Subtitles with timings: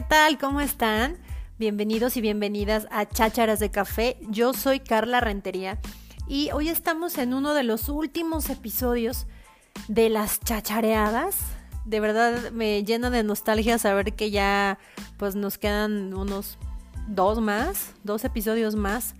[0.00, 0.38] ¿qué tal?
[0.38, 1.18] ¿Cómo están?
[1.58, 4.16] Bienvenidos y bienvenidas a Chácharas de Café.
[4.30, 5.78] Yo soy Carla Rentería
[6.26, 9.26] y hoy estamos en uno de los últimos episodios
[9.88, 11.36] de las chachareadas.
[11.84, 14.78] De verdad me llena de nostalgia saber que ya
[15.18, 16.56] pues nos quedan unos
[17.06, 19.14] dos más, dos episodios más.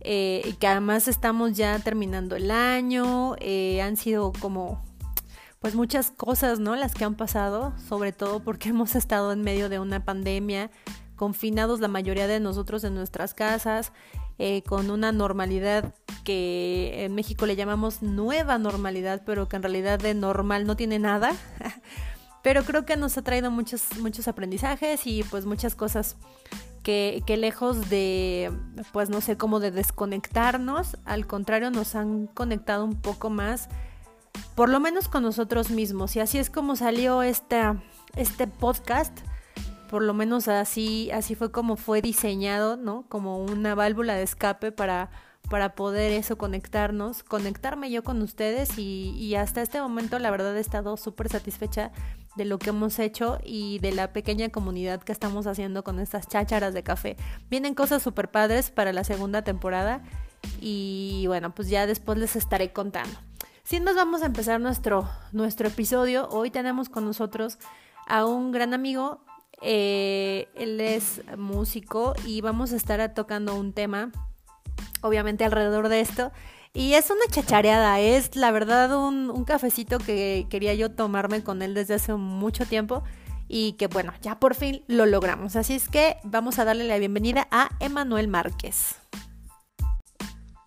[0.00, 4.82] Eh, y que además estamos ya terminando el año, eh, han sido como
[5.64, 6.76] pues muchas cosas, ¿no?
[6.76, 10.70] Las que han pasado, sobre todo porque hemos estado en medio de una pandemia,
[11.16, 13.90] confinados la mayoría de nosotros en nuestras casas,
[14.38, 19.98] eh, con una normalidad que en México le llamamos nueva normalidad, pero que en realidad
[19.98, 21.32] de normal no tiene nada.
[22.42, 26.16] pero creo que nos ha traído muchos, muchos aprendizajes y pues muchas cosas
[26.82, 28.52] que, que, lejos de,
[28.92, 33.70] pues no sé, cómo de desconectarnos, al contrario nos han conectado un poco más
[34.54, 36.14] por lo menos con nosotros mismos.
[36.16, 37.66] Y así es como salió este,
[38.60, 39.18] podcast.
[39.90, 43.04] Por lo menos así, así fue como fue diseñado, ¿no?
[43.08, 45.10] Como una válvula de escape para,
[45.48, 50.56] para poder eso conectarnos, conectarme yo con ustedes y, y hasta este momento la verdad
[50.56, 51.92] he estado súper satisfecha
[52.34, 56.26] de lo que hemos hecho y de la pequeña comunidad que estamos haciendo con estas
[56.26, 57.16] chácharas de café.
[57.48, 60.02] Vienen cosas súper padres para la segunda temporada
[60.60, 63.16] y bueno, pues ya después les estaré contando.
[63.64, 66.28] Sin más, vamos a empezar nuestro, nuestro episodio.
[66.28, 67.58] Hoy tenemos con nosotros
[68.06, 69.20] a un gran amigo.
[69.62, 74.12] Eh, él es músico y vamos a estar tocando un tema,
[75.00, 76.30] obviamente alrededor de esto.
[76.74, 81.62] Y es una chachareada, es la verdad un, un cafecito que quería yo tomarme con
[81.62, 83.02] él desde hace mucho tiempo
[83.48, 85.56] y que bueno, ya por fin lo logramos.
[85.56, 88.96] Así es que vamos a darle la bienvenida a Emanuel Márquez.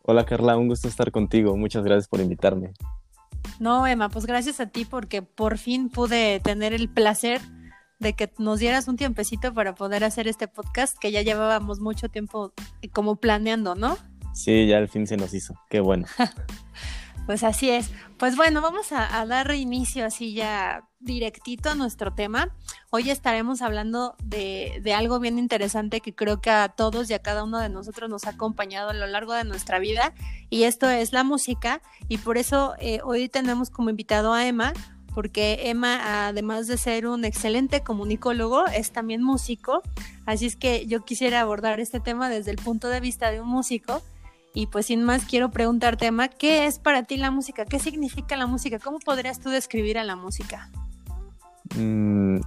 [0.09, 1.57] Hola Carla, un gusto estar contigo.
[1.57, 2.71] Muchas gracias por invitarme.
[3.59, 7.41] No, Emma, pues gracias a ti porque por fin pude tener el placer
[7.99, 12.07] de que nos dieras un tiempecito para poder hacer este podcast que ya llevábamos mucho
[12.07, 12.53] tiempo
[12.93, 13.97] como planeando, ¿no?
[14.33, 15.55] Sí, ya al fin se nos hizo.
[15.69, 16.05] Qué bueno.
[17.27, 17.91] Pues así es.
[18.17, 22.55] Pues bueno, vamos a, dar inicio así ya directito a nuestro tema.
[22.89, 27.43] Hoy estaremos hablando de, algo bien interesante que creo que a todos y a cada
[27.43, 30.13] uno de nosotros nos ha acompañado a lo largo de nuestra vida
[30.49, 34.71] y esto es la música y por eso eh, hoy tenemos como invitado a Emma
[35.13, 39.81] porque Emma, además de ser un excelente comunicólogo, es también músico.
[40.25, 43.49] Así es que yo quisiera abordar este tema desde el punto de vista de un
[43.49, 44.01] músico
[44.53, 47.65] y pues sin más quiero preguntarte, Emma, ¿qué es para ti la música?
[47.65, 48.79] ¿Qué significa la música?
[48.79, 50.71] ¿Cómo podrías tú describir a la música?
[51.75, 52.39] Mm,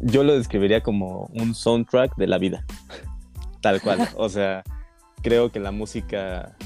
[0.00, 2.64] yo lo describiría como un soundtrack de la vida,
[3.62, 4.08] tal cual.
[4.16, 4.62] o sea,
[5.22, 6.56] creo que la música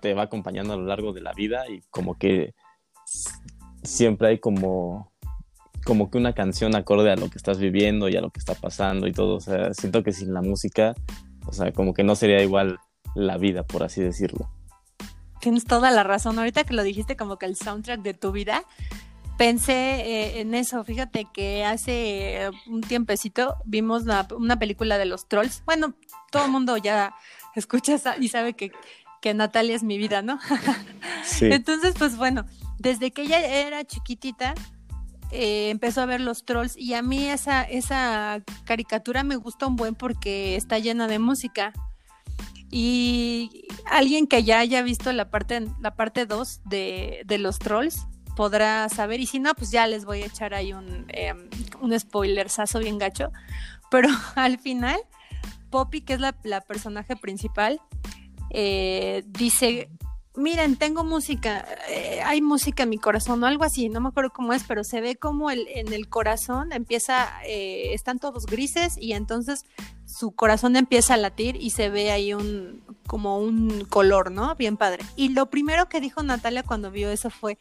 [0.00, 2.54] te, va acompañando a lo largo de la vida y como que
[3.82, 5.12] siempre hay como
[5.84, 8.54] como que una canción acorde a lo que estás viviendo y a lo que está
[8.54, 9.36] pasando y todo.
[9.36, 10.94] O sea, siento que sin la música,
[11.46, 12.78] o sea, como que no sería igual
[13.14, 14.48] la vida, por así decirlo.
[15.40, 16.38] Tienes toda la razón.
[16.38, 18.64] Ahorita que lo dijiste como que el soundtrack de tu vida,
[19.36, 20.84] pensé eh, en eso.
[20.84, 24.04] Fíjate que hace un tiempecito vimos
[24.36, 25.62] una película de los trolls.
[25.64, 25.94] Bueno,
[26.30, 27.14] todo el mundo ya
[27.54, 28.72] escucha y sabe que,
[29.22, 30.38] que Natalia es mi vida, ¿no?
[31.24, 31.46] sí.
[31.46, 32.44] Entonces, pues bueno,
[32.78, 34.54] desde que ella era chiquitita,
[35.30, 39.76] eh, empezó a ver los trolls y a mí esa, esa caricatura me gusta un
[39.76, 41.72] buen porque está llena de música.
[42.70, 48.06] Y alguien que ya haya visto la parte la parte 2 de, de, los trolls
[48.36, 49.20] podrá saber.
[49.20, 51.34] Y si no, pues ya les voy a echar ahí un, eh,
[51.80, 51.92] un
[52.78, 53.32] bien gacho.
[53.90, 55.00] Pero al final,
[55.70, 57.80] Poppy, que es la, la personaje principal,
[58.50, 59.90] eh, dice
[60.36, 64.30] miren, tengo música, eh, hay música en mi corazón o algo así, no me acuerdo
[64.30, 68.96] cómo es, pero se ve como el, en el corazón empieza, eh, están todos grises
[68.98, 69.64] y entonces
[70.04, 74.54] su corazón empieza a latir y se ve ahí un, como un color, ¿no?
[74.54, 75.04] Bien padre.
[75.16, 77.58] Y lo primero que dijo Natalia cuando vio eso fue,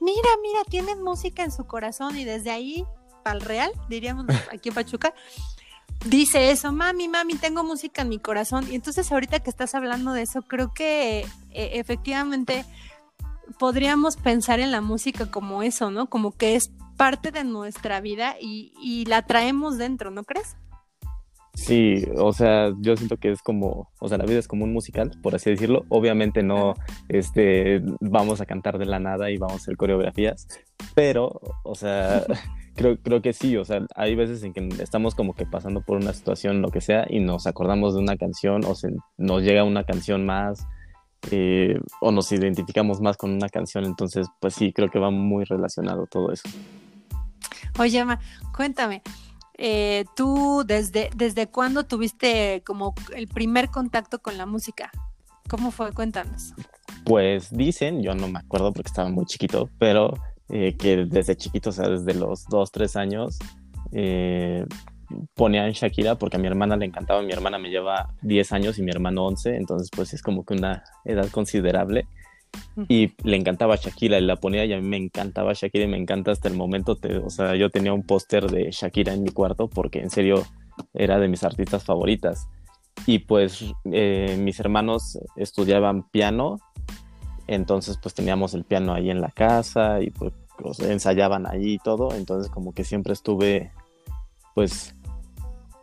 [0.00, 2.84] mira, mira, tienen música en su corazón y desde ahí,
[3.24, 5.14] al real, diríamos aquí en Pachuca,
[6.08, 8.66] dice eso, mami, mami, tengo música en mi corazón.
[8.70, 11.20] Y entonces ahorita que estás hablando de eso, creo que
[11.50, 12.64] e, efectivamente
[13.58, 16.06] podríamos pensar en la música como eso, ¿no?
[16.06, 20.56] Como que es parte de nuestra vida y, y la traemos dentro, ¿no crees?
[21.56, 24.74] Sí, o sea, yo siento que es como, o sea, la vida es como un
[24.74, 25.86] musical, por así decirlo.
[25.88, 26.74] Obviamente no,
[27.08, 30.46] este, vamos a cantar de la nada y vamos a hacer coreografías,
[30.94, 32.22] pero, o sea,
[32.76, 35.96] creo, creo que sí, o sea, hay veces en que estamos como que pasando por
[35.96, 39.64] una situación, lo que sea, y nos acordamos de una canción o se, nos llega
[39.64, 40.66] una canción más
[41.30, 45.44] eh, o nos identificamos más con una canción, entonces pues sí, creo que va muy
[45.44, 46.48] relacionado todo eso.
[47.78, 48.20] Oye, Emma,
[48.54, 49.02] cuéntame,
[49.58, 54.90] eh, tú desde, desde cuándo tuviste como el primer contacto con la música?
[55.48, 55.92] ¿Cómo fue?
[55.92, 56.54] Cuéntanos.
[57.04, 60.14] Pues dicen, yo no me acuerdo porque estaba muy chiquito, pero
[60.48, 63.38] eh, que desde chiquito, o sea, desde los dos, tres años,
[63.92, 64.66] eh,
[65.34, 67.22] ponían Shakira porque a mi hermana le encantaba.
[67.22, 70.54] Mi hermana me lleva 10 años y mi hermano 11, entonces pues es como que
[70.54, 72.06] una edad considerable.
[72.88, 76.30] Y le encantaba Shakira la ponía y a mí me encantaba Shakira y me encanta
[76.30, 76.98] hasta el momento.
[77.24, 80.44] o sea, yo tenía un póster de Shakira en mi cuarto porque en serio
[80.94, 82.48] era de mis artistas favoritas.
[83.06, 86.58] Y pues eh, mis hermanos estudiaban piano,
[87.46, 90.32] entonces pues teníamos el piano ahí en la casa y pues
[90.80, 92.12] ensayaban ahí y todo.
[92.14, 93.72] Entonces como que siempre estuve
[94.54, 94.96] pues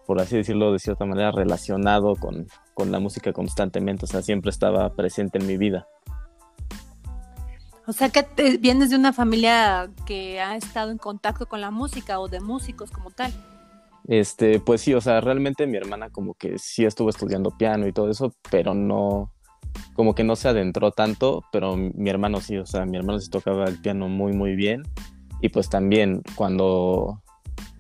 [0.05, 4.49] por así decirlo de cierta manera relacionado con, con la música constantemente, o sea, siempre
[4.49, 5.87] estaba presente en mi vida.
[7.85, 8.25] O sea que
[8.59, 12.91] vienes de una familia que ha estado en contacto con la música o de músicos
[12.91, 13.33] como tal.
[14.07, 17.93] Este, pues sí, o sea, realmente mi hermana como que sí estuvo estudiando piano y
[17.93, 19.31] todo eso, pero no,
[19.93, 23.29] como que no se adentró tanto, pero mi hermano sí, o sea, mi hermano sí
[23.29, 24.83] tocaba el piano muy, muy bien.
[25.41, 27.21] Y pues también cuando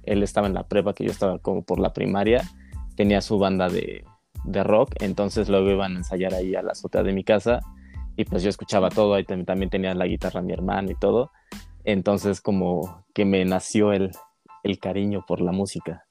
[0.03, 2.43] él estaba en la prepa, que yo estaba como por la primaria,
[2.95, 4.03] tenía su banda de,
[4.43, 7.61] de rock, entonces luego iban a ensayar ahí a la azotea de mi casa
[8.15, 11.31] y pues yo escuchaba todo, ahí también tenía la guitarra mi hermano y todo,
[11.83, 14.11] entonces como que me nació el,
[14.63, 16.05] el cariño por la música.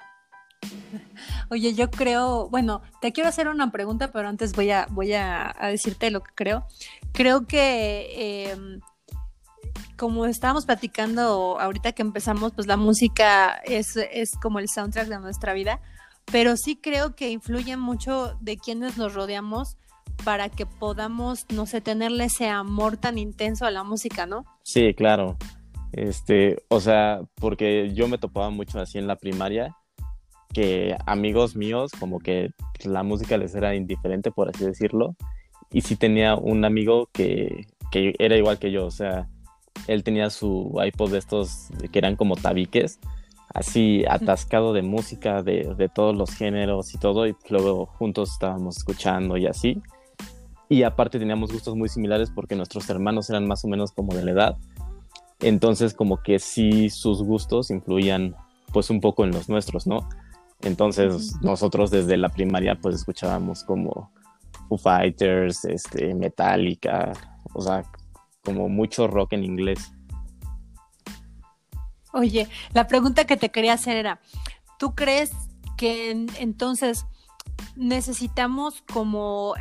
[1.50, 5.54] Oye, yo creo, bueno, te quiero hacer una pregunta, pero antes voy a, voy a,
[5.62, 6.66] decirte lo que creo.
[7.12, 8.80] Creo que em,
[9.96, 15.18] como estábamos platicando ahorita que empezamos, pues la música es, es como el soundtrack de
[15.18, 15.80] nuestra vida,
[16.30, 19.76] pero sí creo que influye mucho de quienes nos rodeamos
[20.24, 24.44] para que podamos, no sé, tenerle ese amor tan intenso a la música, ¿no?
[24.62, 25.36] Sí, claro.
[25.92, 29.76] Este, o sea, porque yo me topaba mucho así en la primaria,
[30.52, 32.50] que amigos míos, como que
[32.84, 35.16] la música les era indiferente, por así decirlo,
[35.70, 39.28] y sí tenía un amigo que, que era igual que yo, o sea,
[39.86, 42.98] él tenía su iPod de estos que eran como tabiques,
[43.54, 48.78] así atascado de música de, de todos los géneros y todo, y luego juntos estábamos
[48.78, 49.82] escuchando y así.
[50.72, 54.24] Y aparte teníamos gustos muy similares porque nuestros hermanos eran más o menos como de
[54.24, 54.56] la edad.
[55.40, 58.34] Entonces como que sí sus gustos influían
[58.72, 60.08] pues un poco en los nuestros, ¿no?
[60.62, 64.10] Entonces nosotros desde la primaria pues escuchábamos como
[64.70, 67.12] Foo Fighters, este, Metallica,
[67.52, 67.82] o sea,
[68.42, 69.92] como mucho rock en inglés.
[72.14, 74.22] Oye, la pregunta que te quería hacer era,
[74.78, 75.32] ¿tú crees
[75.76, 77.04] que entonces
[77.76, 79.54] necesitamos como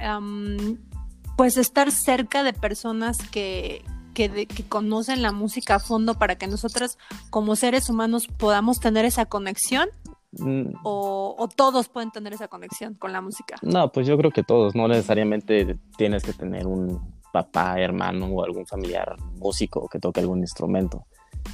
[1.38, 3.84] pues estar cerca de personas que,
[4.14, 6.98] que, conocen la música a fondo para que nosotros
[7.30, 9.90] como seres humanos podamos tener esa conexión?
[10.34, 10.76] Mm.
[10.84, 13.56] O, ¿O, todos pueden tener esa conexión con la música?
[13.62, 18.44] No, pues yo creo que todos, no necesariamente tienes que tener un papá, hermano o
[18.44, 21.06] algún familiar músico que toque algún instrumento.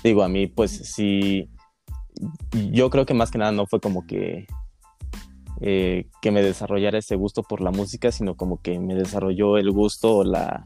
[0.04, 1.50] Digo, a mí pues sí,
[2.72, 4.48] yo creo que más que nada no fue como que
[5.62, 9.72] eh, que me desarrollara ese gusto por la música, sino como que me desarrolló el
[9.72, 10.66] gusto o la,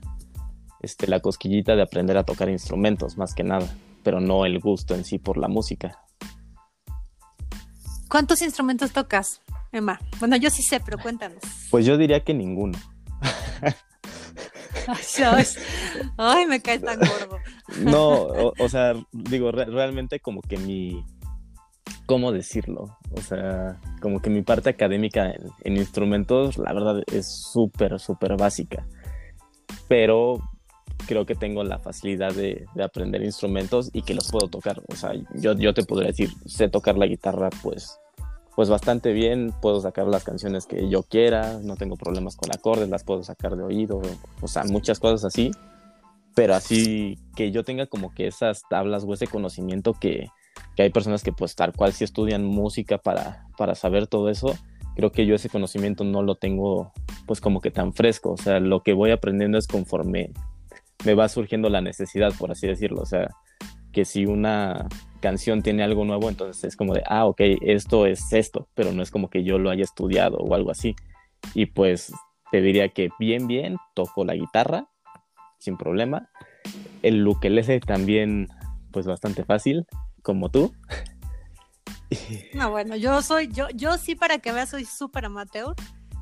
[0.82, 3.68] este, la cosquillita de aprender a tocar instrumentos, más que nada,
[4.04, 6.00] pero no el gusto en sí por la música.
[8.10, 10.00] ¿Cuántos instrumentos tocas, Emma?
[10.19, 11.40] Bueno, yo sí sé, pero cuéntanos.
[11.69, 12.78] Pues yo diría que ninguno.
[16.18, 17.40] Ay, me caes tan gordo.
[17.80, 21.06] No, o, sea, digo, realmente como que mi,
[22.11, 22.97] ¿cómo decirlo?
[23.15, 28.85] O sea, como que mi parte académica en, instrumentos, la verdad, es súper, súper básica.
[29.87, 30.41] Pero
[31.07, 34.81] creo que tengo la facilidad de, aprender instrumentos y que los puedo tocar.
[34.89, 37.97] O sea, yo, yo te podría decir, sé tocar la guitarra, pues,
[38.57, 42.89] pues bastante bien, puedo sacar las canciones que yo quiera, no tengo problemas con acordes,
[42.89, 44.01] las puedo sacar de oído,
[44.41, 45.51] o sea, muchas cosas así.
[46.35, 50.27] Pero así que yo tenga como que esas tablas o ese conocimiento que,
[50.75, 54.56] que hay personas que pues tal cual si estudian música para, para saber todo eso,
[54.95, 56.92] creo que yo ese conocimiento no lo tengo
[57.25, 60.31] pues como que tan fresco, o sea, lo que voy aprendiendo es conforme
[61.06, 63.30] me va surgiendo la necesidad, por así decirlo, o sea,
[63.92, 64.87] que si una
[65.19, 69.01] canción tiene algo nuevo, entonces es como de, ah, ok, esto es esto, pero no
[69.01, 70.95] es como que yo lo haya estudiado o algo así.
[71.54, 72.13] Y pues
[72.51, 74.87] te diría que bien, bien, toco la guitarra,
[75.59, 76.30] sin problema.
[77.01, 78.47] El ukelele también,
[78.92, 79.85] pues bastante fácil
[80.21, 80.73] como tú.
[82.54, 85.73] No, bueno, yo soy, yo, yo sí para que veas soy súper amateur,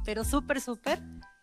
[0.05, 0.99] pero súper, súper.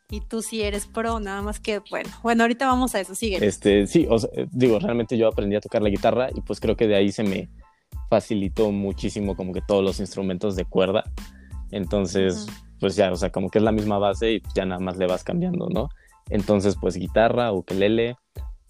[0.09, 3.45] Y tú sí eres pro, nada más que, bueno, bueno, ahorita vamos a eso, sigue.
[3.45, 4.07] Este, sí,
[4.53, 7.25] digo, realmente yo aprendí a tocar la guitarra y pues creo que de ahí se
[7.25, 7.49] me,
[8.09, 11.05] facilitó muchísimo como que todos los instrumentos de cuerda.
[11.71, 12.47] Entonces,
[12.81, 15.07] pues ya, o sea, como que es la misma base y ya nada más le
[15.07, 15.89] vas cambiando, ¿no?
[16.31, 18.17] Entonces, pues guitarra, ukelele,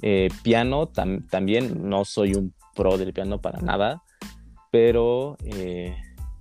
[0.03, 4.03] eh, piano, también no soy un pro del piano para nada,
[4.71, 5.97] pero, eh,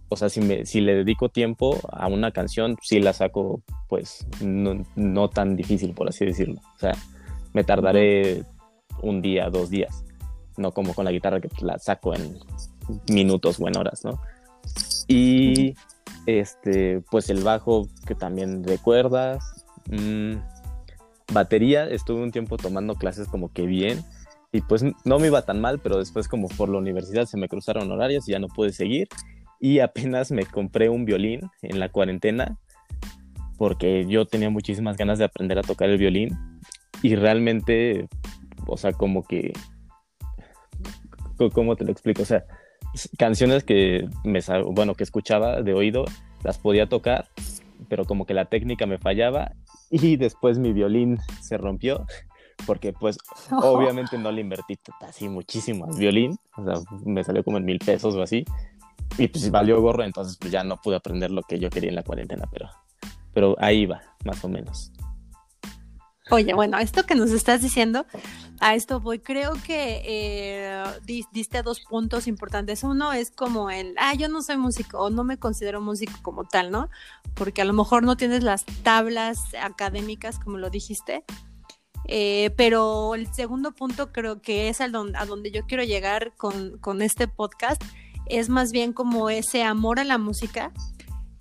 [0.10, 5.56] o sea, si, le dedico tiempo a una canción, sí la saco, pues, no, tan
[5.56, 6.62] difícil, por así decirlo.
[6.76, 6.94] O sea,
[7.54, 8.44] me tardaré
[9.02, 10.04] un día, dos días,
[10.58, 12.38] no como con la guitarra que la saco en
[13.10, 14.20] minutos o en horas, ¿no?
[15.08, 15.76] Y,
[16.26, 19.66] este, pues el bajo que también de cuerdas.
[19.90, 20.36] Mm,
[21.32, 24.04] batería, estuve un tiempo tomando clases como que bien
[24.56, 27.50] y pues no me iba tan mal, pero después como por la universidad se me
[27.50, 29.10] cruzaron horarios y ya no pude seguir.
[29.60, 32.58] Y apenas me compré un violín en la cuarentena
[33.58, 36.30] porque yo tenía muchísimas ganas de aprender a tocar el violín.
[37.02, 38.08] Y realmente,
[38.66, 39.52] o sea, como que,
[41.54, 42.22] ¿cómo te lo explico?
[42.22, 42.46] O sea,
[43.18, 44.40] canciones que me,
[44.72, 46.06] bueno, que escuchaba de oído,
[46.44, 47.28] las podía tocar,
[47.90, 49.52] pero como que la técnica me fallaba
[49.92, 52.06] y después mi violín se rompió
[52.66, 53.18] porque pues
[53.52, 57.80] obviamente no le invertí así muchísimo al violín, o sea, me salió como en mil
[57.80, 58.46] pesos o así,
[59.18, 61.96] y pues valió gorro, entonces pues ya no pude aprender lo que yo quería en
[61.96, 62.70] la cuarentena, pero,
[63.34, 64.92] pero ahí va, más o menos.
[66.32, 68.08] Oye, bueno, esto que nos estás diciendo,
[68.60, 70.84] a esto voy, creo que eh,
[71.32, 72.84] diste dos puntos importantes.
[72.84, 76.46] Uno es como el, ah, yo no soy músico o no me considero músico como
[76.46, 76.90] tal, ¿no?
[77.36, 81.24] Porque a lo mejor no tienes las tablas académicas, como lo dijiste.
[82.08, 86.34] Eh, pero el segundo punto creo que es a donde, a donde yo quiero llegar
[86.38, 87.82] con, con este podcast,
[88.28, 90.72] es más bien como ese amor a la música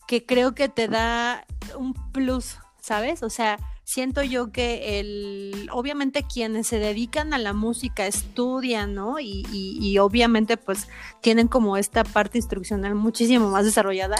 [0.06, 1.46] que creo que te da
[1.78, 3.22] un plus, ¿sabes?
[3.22, 9.20] O sea, siento yo que el, obviamente quienes se dedican a la música estudian, ¿no?
[9.20, 10.88] Y, y, obviamente pues
[11.20, 14.16] tienen como esta parte instruccional muchísimo más desarrollada.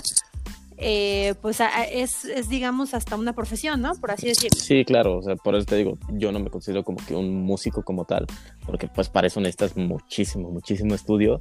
[0.77, 1.61] Eh, pues
[1.93, 3.95] es, digamos, hasta una profesión, ¿no?
[3.95, 4.59] Por así decirlo.
[4.61, 7.43] Sí, claro, o sea, por eso te digo, yo no me considero como que un
[7.43, 8.27] músico como tal,
[8.67, 11.41] porque pues para eso necesitas muchísimo, muchísimo estudio,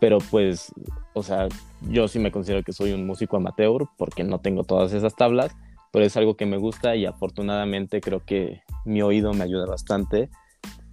[0.00, 0.72] pero pues,
[1.14, 1.48] o sea,
[1.88, 5.52] yo sí me considero que soy un músico amateur porque no tengo todas esas tablas,
[5.92, 10.28] pero es algo que me gusta y afortunadamente creo que mi oído me ayuda bastante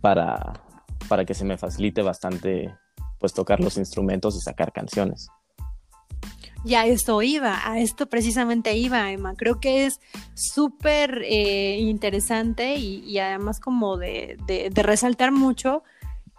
[0.02, 0.62] para,
[1.10, 2.72] para que se me facilite bastante
[3.20, 5.28] pues tocar los instrumentos y sacar canciones.
[6.64, 9.34] Ya esto iba, a esto precisamente iba, Emma.
[9.36, 10.00] Creo que es
[10.36, 15.84] súper eh, interesante y, además como de, de, resaltar mucho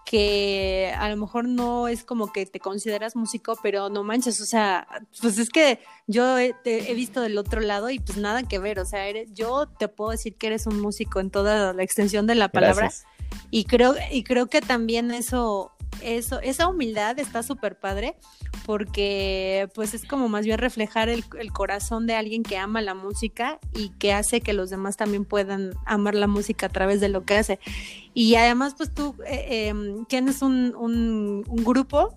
[0.05, 4.45] que a lo mejor no es como que te consideras músico, pero no manches, o
[4.45, 4.87] sea,
[5.21, 8.79] pues es que yo he, he visto del otro lado y pues nada que ver,
[8.79, 12.35] o sea, yo te puedo decir que eres un músico en toda la extensión de
[12.35, 12.91] la palabra
[13.51, 15.73] y creo y creo que también eso
[16.03, 18.17] eso esa humildad está súper padre
[18.65, 23.59] porque pues es como más bien reflejar el, corazón de alguien que ama la música
[23.75, 27.25] y que hace que los demás también puedan amar la música a través de lo
[27.25, 27.59] que hace.
[28.15, 32.15] Y además pues tú eh, em, tienes un, un, grupo,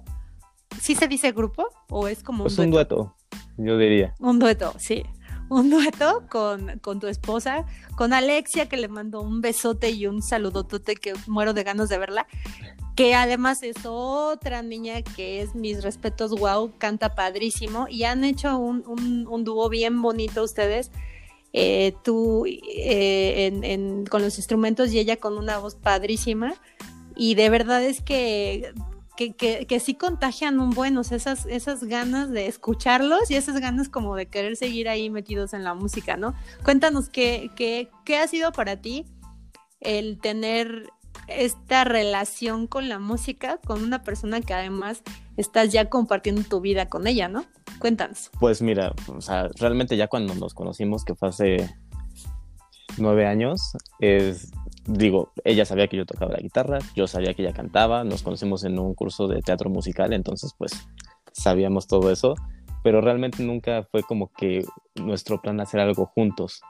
[0.79, 2.43] ¿sí se dice grupo o es como...
[2.43, 3.15] Pues un dueto,
[3.57, 4.13] yo diría.
[4.19, 5.03] Un dueto, sí
[5.49, 10.21] un dueto con, con, tu esposa, con Alexia, que le mando un besote y un
[10.21, 12.27] saludotote que muero de ganas de verla
[12.95, 18.57] que además es otra niña que es mis respetos, wow, canta padrísimo y han hecho
[18.57, 18.83] un,
[19.27, 20.91] un, dúo bien bonito ustedes.
[21.51, 26.53] Eh, tú eh, con los instrumentos y ella con una voz padrísima
[27.15, 28.73] y de verdad es que
[29.15, 33.59] que, que, sí contagian un buen, o sea, esas, esas ganas de escucharlos y esas
[33.59, 36.33] ganas como de querer seguir ahí metidos en la música, ¿no?
[36.63, 39.05] Cuéntanos qué, qué, qué ha sido para ti
[39.79, 40.89] el tener
[41.27, 45.01] esta relación con la música con una persona que además
[45.37, 47.45] estás ya compartiendo tu vida con ella, ¿no?
[47.79, 48.31] Cuéntanos.
[48.39, 51.75] Pues mira, o sea, realmente ya cuando nos conocimos, que fue hace
[52.97, 54.51] nueve años, es,
[54.85, 58.63] digo, ella sabía que yo tocaba la guitarra, yo sabía que ella cantaba, nos conocimos
[58.63, 60.87] en un curso de teatro musical, entonces pues
[61.31, 62.35] sabíamos todo eso,
[62.83, 64.63] pero realmente nunca fue como que
[64.95, 66.61] nuestro plan hacer algo juntos.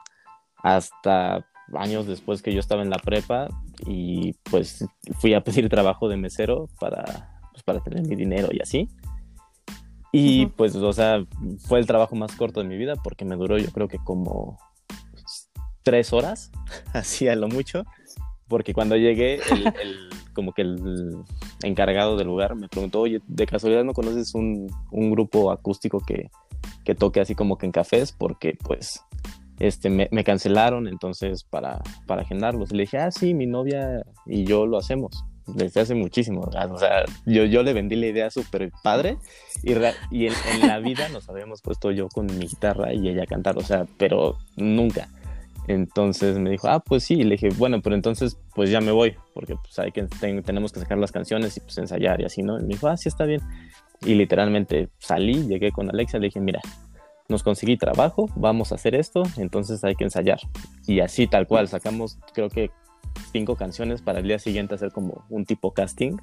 [0.56, 3.48] Hasta años después que yo estaba en la prepa
[3.84, 4.84] y pues
[5.18, 8.88] fui a pedir trabajo de mesero para, pues, para tener mi dinero y así.
[10.12, 11.26] Y pues, o sea,
[11.58, 14.58] fue el trabajo más corto de mi vida porque me duró yo creo que como
[15.82, 16.50] tres horas,
[16.94, 17.84] así a lo mucho,
[18.48, 21.16] porque cuando llegué, el, como que el
[21.62, 26.30] encargado del lugar me preguntó, oye, ¿de casualidad no conoces un, un grupo acústico que,
[26.84, 28.12] que toque así como que en cafés?
[28.12, 29.02] Porque pues
[29.58, 32.72] este, me, cancelaron, entonces para, para agendarlos.
[32.72, 35.24] Le dije, ah, sí, mi novia y yo lo hacemos.
[35.46, 36.42] desde hace muchísimo.
[36.42, 39.16] O sea, yo, yo le vendí la idea súper padre
[39.62, 39.72] y,
[40.10, 43.56] y en, la vida nos habíamos puesto yo con mi guitarra y ella a cantar,
[43.56, 45.08] o sea, pero nunca.
[45.68, 48.92] Entonces me dijo, ah, pues sí, y le dije, bueno, pero entonces pues ya me
[48.92, 52.42] voy, porque pues hay que, tenemos que sacar las canciones y pues ensayar y así,
[52.42, 52.58] ¿no?
[52.58, 53.40] Y me dijo, ah, sí, está bien.
[54.02, 56.60] Y literalmente salí, llegué con Alexa, le dije, mira,
[57.28, 60.38] nos conseguí trabajo, vamos a hacer esto, entonces hay que ensayar.
[60.86, 62.70] Y así tal cual, sacamos creo que
[63.32, 66.16] cinco canciones para el día siguiente hacer como un tipo casting.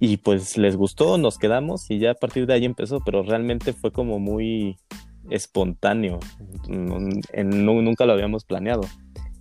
[0.00, 3.72] Y pues les gustó, nos quedamos y ya a partir de ahí empezó, pero realmente
[3.72, 4.76] fue como muy
[5.30, 6.18] espontáneo,
[6.68, 8.82] nunca lo habíamos planeado.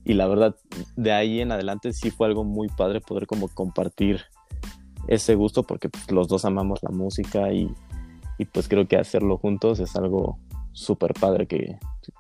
[0.04, 0.56] Y la verdad,
[0.96, 4.22] de ahí en adelante sí fue algo muy padre poder como compartir
[5.08, 7.74] ese gusto porque pues, los dos amamos la música y,
[8.54, 10.40] pues creo que hacerlo juntos es algo
[10.72, 11.80] súper padre que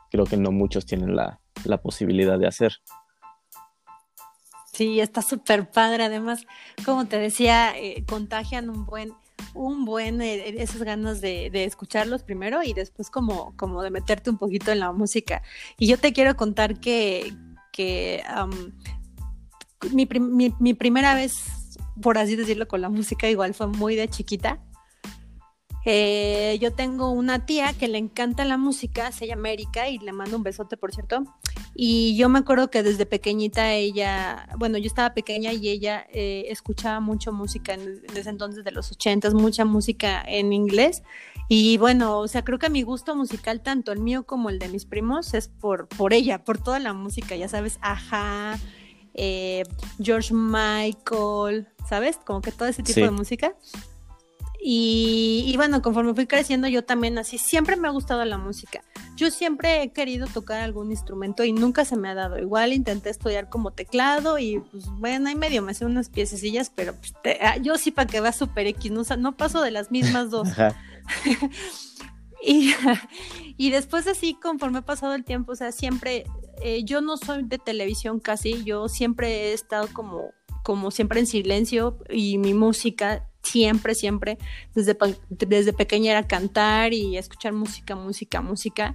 [0.09, 2.73] creo que no muchos tienen la, la posibilidad de hacer.
[4.73, 6.03] Sí, está súper padre.
[6.03, 6.45] Además,
[6.85, 9.13] como te decía, eh, contagian un buen,
[9.53, 14.29] un buen, eh, esas ganas de, de, escucharlos primero y después como, como de meterte
[14.29, 15.41] un poquito en la música.
[15.77, 17.33] Y yo te quiero contar que,
[17.71, 18.23] que
[19.91, 21.35] mi, mi, mi primera vez,
[22.01, 24.59] por así decirlo, con la música igual fue muy de chiquita.
[25.89, 30.11] Eh, yo tengo una tía que le encanta la música, se llama Erika y le
[30.11, 31.23] mando un besote, por cierto.
[31.73, 36.47] Y yo me acuerdo que desde pequeñita ella, bueno, yo estaba pequeña y ella eh,
[36.49, 41.03] escuchaba mucho música en, ese entonces de los ochentas, mucha música en inglés.
[41.47, 44.67] Y bueno, o sea, creo que mi gusto musical, tanto el mío como el de
[44.67, 48.59] mis primos, es por, por ella, por toda la música, ya sabes, ajá,
[49.13, 49.63] eh,
[50.01, 52.17] George Michael, ¿sabes?
[52.17, 53.55] Como que todo ese tipo de música.
[54.69, 58.83] Y, bueno, conforme fui creciendo, yo también así, siempre me ha gustado la música.
[59.15, 62.37] Yo siempre he querido tocar algún instrumento y nunca se me ha dado.
[62.37, 66.93] Igual intenté estudiar como teclado y pues bueno, ahí medio me sé unas piececillas, pero
[66.95, 70.29] pues, ah, yo sí para que va super X, no, no paso de las mismas
[70.31, 70.49] dos.
[72.45, 72.73] y,
[73.55, 76.25] y después así, conforme ha pasado el tiempo, o sea, siempre,
[76.61, 80.31] eh, yo no soy de televisión casi, yo siempre he estado como
[80.63, 84.37] como siempre en silencio y mi música siempre, siempre,
[84.75, 84.97] desde,
[85.29, 88.93] desde pequeña era cantar y escuchar música, música, música.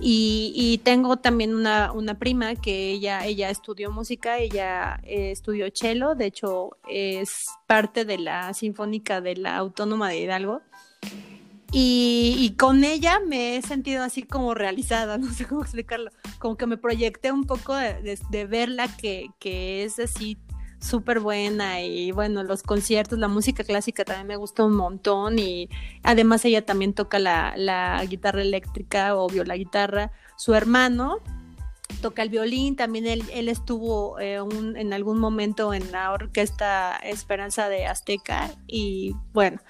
[0.00, 6.14] Y, tengo también una, una, prima que ella, ella estudió música, ella eh, estudió cello,
[6.14, 10.62] de hecho es parte de la Sinfónica de la Autónoma de Hidalgo.
[11.72, 16.66] Y, con ella me he sentido así como realizada, no sé cómo explicarlo, como que
[16.66, 20.38] me proyecté un poco de, de verla que, que es así
[20.80, 25.68] súper buena y bueno, los conciertos, la música clásica también me gusta un montón y
[26.02, 30.10] además ella también toca la, guitarra eléctrica, obvio, la guitarra.
[30.36, 31.18] Su hermano
[32.00, 37.68] toca el violín, también él, él estuvo eh, en algún momento en la orquesta Esperanza
[37.68, 39.60] de Azteca y bueno,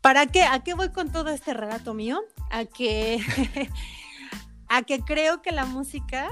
[0.00, 0.42] ¿para qué?
[0.42, 2.20] ¿A qué voy con todo este relato mío?
[2.50, 3.20] A que,
[4.68, 6.28] a que creo que la música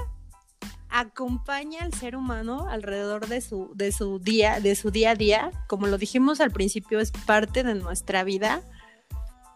[0.89, 5.51] acompaña al ser humano alrededor de su, de su día, de su día a día.
[5.67, 8.61] Como lo dijimos al principio, es parte de nuestra vida.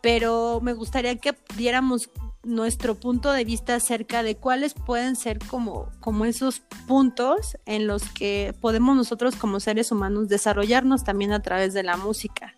[0.02, 2.10] Pero me gustaría que diéramos
[2.44, 8.04] nuestro punto de vista acerca de cuáles pueden ser como, como esos puntos en los
[8.10, 12.56] que podemos nosotros como seres humanos desarrollarnos también a través de la música.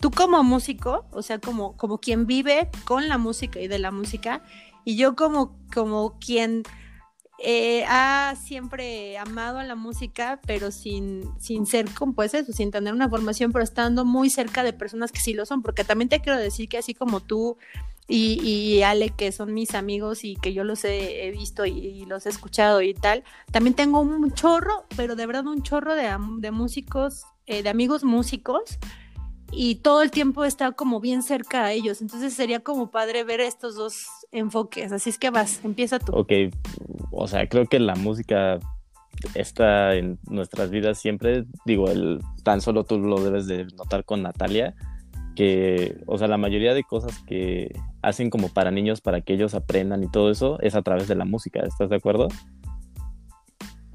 [0.00, 3.90] Tú como músico, o sea, como, como quien vive con la música y de la
[3.90, 4.42] música,
[4.84, 6.62] y yo como, como quien
[7.42, 12.92] eh, ha siempre amado a la música, pero sin, sin ser pues eso, sin tener
[12.92, 16.20] una formación, pero estando muy cerca de personas que sí lo son, porque también te
[16.20, 17.56] quiero decir que así como tú
[18.06, 22.28] y, Ale, que son mis amigos y que yo los he, visto y, los he
[22.28, 27.24] escuchado y tal, también tengo un chorro, pero de verdad un chorro de, de músicos,
[27.46, 28.78] eh, de amigos músicos
[29.52, 32.00] y todo el tiempo está como bien cerca a ellos.
[32.00, 34.92] Entonces sería como padre ver estos dos enfoques.
[34.92, 36.12] Así es que vas, empieza tú.
[36.12, 36.32] Ok,
[37.10, 38.58] o sea, creo que la música
[39.34, 41.44] está en nuestras vidas siempre.
[41.64, 44.74] Digo, el, tan solo tú lo debes de notar con Natalia,
[45.34, 49.54] que, o sea, la mayoría de cosas que hacen como para niños, para que ellos
[49.54, 51.60] aprendan y todo eso, es a través de la música.
[51.60, 52.28] ¿Estás de acuerdo?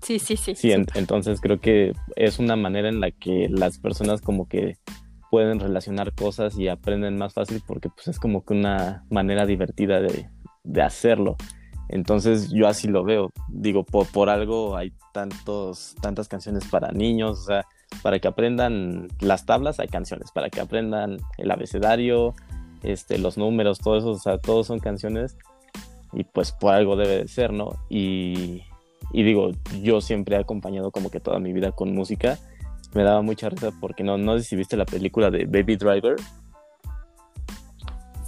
[0.01, 0.53] Sí, sí, sí.
[0.53, 4.77] Sí, entonces creo que es una manera en la que las personas como que
[5.35, 9.99] pueden relacionar cosas y aprenden más fácil porque pues es como que una manera divertida
[9.99, 10.29] de,
[10.63, 11.35] de hacerlo.
[11.89, 13.31] Entonces yo así lo veo.
[13.49, 17.65] Digo, por, por, algo hay tantos, tantas canciones para niños, o sea,
[18.01, 22.33] para que aprendan las tablas hay canciones, para que aprendan el abecedario,
[22.81, 25.37] este, los números, todo eso, o sea, todos son canciones
[26.13, 27.77] y pues por algo debe de ser, ¿no?
[27.89, 28.63] Y,
[29.11, 29.51] y digo,
[29.83, 32.39] yo siempre he acompañado como que toda mi vida con música
[32.95, 36.15] me daba mucha risa porque no, no sé si viste la película de Baby Driver.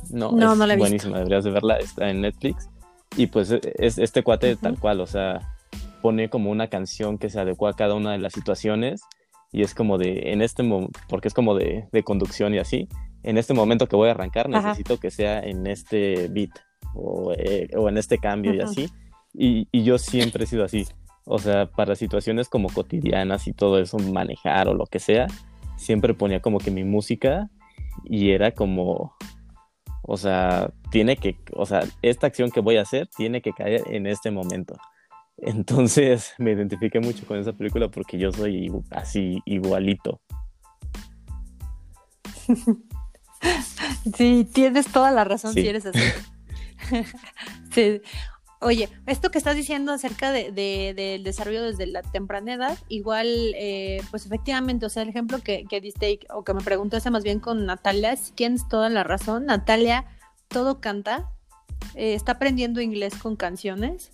[0.10, 0.90] No, No, es no la he visto.
[0.90, 2.70] buenísima, deberías de verla, está en Netflix.
[3.16, 4.62] Y pues e- es este cuate Ujú.
[4.62, 5.56] tal cual, o sea,
[6.02, 9.02] pone como una canción que se adecua a cada una de las situaciones
[9.52, 12.88] y es como de, en este momento, porque es como de, de conducción y así,
[13.24, 14.68] en este momento que voy a arrancar Ajá.
[14.70, 16.52] necesito que sea en este beat
[16.94, 18.70] o, eh, o en este cambio y Ujú.
[18.70, 18.90] así.
[19.34, 20.86] Y, y yo siempre he sido así.
[21.28, 25.28] O sea, para situaciones como cotidianas y todo eso, manejar o lo que sea,
[25.76, 27.50] siempre ponía como que mi música
[28.06, 29.14] y era como,
[30.04, 33.84] o sea, tiene que, o sea, esta acción que voy a hacer tiene que caer
[33.88, 34.76] en este momento.
[35.38, 40.22] Entonces me identifiqué mucho con esa película porque yo soy así igualito.
[44.16, 45.62] Sí, tienes toda la razón Sí.
[45.62, 46.00] si eres así.
[47.72, 48.02] Sí.
[48.60, 53.28] Oye, esto que estás diciendo acerca de, de- del desarrollo desde la temprana edad, igual,
[53.56, 57.24] eh, pues efectivamente, o sea, el ejemplo que, que diste o que me preguntaste más
[57.24, 59.46] bien con Natalia, si tienes toda la razón.
[59.46, 60.06] Natalia
[60.48, 61.30] todo canta,
[61.94, 64.12] eh, está aprendiendo inglés con canciones,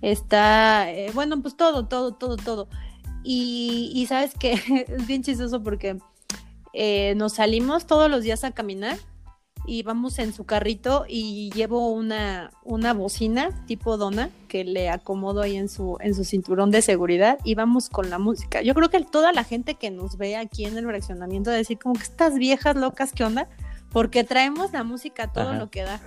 [0.00, 2.68] está, eh, bueno, pues todo, todo, todo, todo.
[3.24, 4.52] Y, y sabes que
[4.88, 5.98] es bien chistoso porque
[6.72, 8.96] eh, nos salimos todos los días a caminar
[9.66, 15.42] y vamos en su carrito y llevo una, una bocina tipo dona que le acomodo
[15.42, 18.62] ahí en su, en su cinturón de seguridad y vamos con la música.
[18.62, 21.58] Yo creo que toda la gente que nos ve aquí en el fraccionamiento va a
[21.58, 23.48] decir como que estas viejas locas, ¿qué onda?
[23.92, 25.58] Porque traemos la música a todo Ajá.
[25.58, 26.00] lo que da.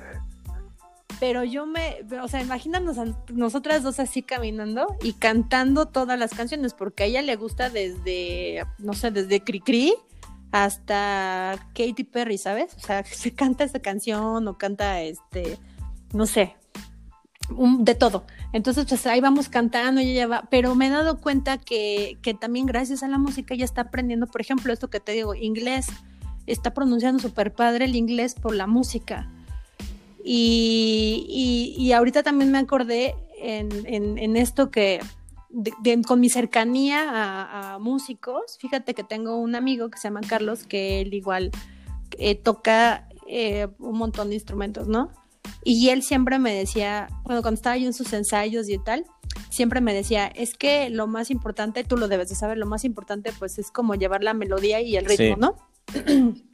[1.20, 6.34] Pero yo me, o sea, imagínanos a nosotras dos así caminando y cantando todas las
[6.34, 9.94] canciones, porque a ella le gusta desde, no sé, desde Cricri
[10.64, 12.74] hasta Katy Perry, ¿sabes?
[12.78, 15.58] O sea, se canta esa canción o canta este,
[16.14, 16.56] no sé,
[17.50, 18.26] un- de todo.
[18.54, 22.34] Entonces, pues ahí vamos cantando y ella va, pero me he dado cuenta que, que
[22.34, 25.88] también gracias a la música ella está aprendiendo, por ejemplo, esto que te digo, inglés,
[26.48, 29.30] está pronunciando súper padre el inglés por la música.
[30.24, 35.02] Y, y- ahorita también me acordé en- en esto que,
[35.56, 40.08] de- de- con mi cercanía a, a músicos, fíjate que tengo un amigo que se
[40.10, 41.52] llama Carlos, que él igual
[42.18, 45.10] eh, toca eh, un montón de instrumentos, ¿no?
[45.64, 49.06] Y él siempre me decía, bueno, cuando estaba yo en sus ensayos y tal,
[49.50, 52.84] siempre me decía, es que lo más importante, tú lo debes de saber, lo más
[52.84, 55.42] importante pues es como llevar la melodía y el ritmo, Sí.
[55.42, 56.36] ¿no?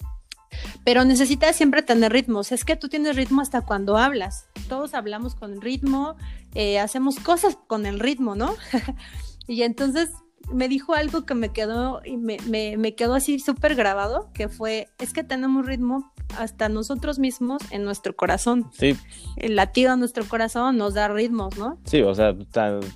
[0.84, 2.52] Pero necesitas siempre tener ritmos.
[2.52, 4.48] Es que tú tienes ritmo hasta cuando hablas.
[4.68, 6.16] Todos hablamos con ritmo,
[6.56, 8.54] eh, hacemos cosas con el ritmo, ¿no?
[9.48, 10.10] y entonces
[10.52, 14.50] me dijo algo que me quedó y me, me- me quedó así súper grabado, que
[14.50, 18.70] fue, es que tenemos ritmo hasta nosotros mismos en nuestro corazón.
[18.74, 18.98] Sí,
[19.38, 21.78] El latido de nuestro corazón nos da ritmos, ¿no?
[21.86, 22.34] sí, o sea,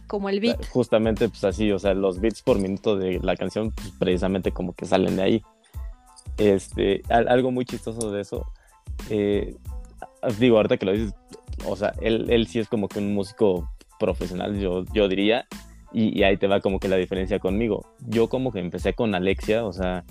[0.07, 0.65] Como el beat.
[0.69, 4.73] justamente pues así, o sea, los beats por minuto de la canción pues, precisamente como
[4.73, 5.43] que salen de ahí.
[6.37, 8.45] Este, al- algo muy chistoso de eso,
[9.09, 9.55] eh,
[10.39, 11.13] digo, ahorita que lo dices,
[11.65, 13.69] o sea, él, sí es como que un músico
[13.99, 15.47] profesional, yo, yo diría,
[15.93, 17.85] y, ahí te va como que la diferencia conmigo.
[18.05, 20.03] Yo como que empecé con Alexia, o sea,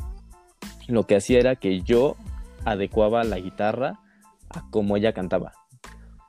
[0.89, 2.17] lo que hacía era que yo
[2.65, 4.01] adecuaba la guitarra
[4.49, 5.53] a como ella cantaba.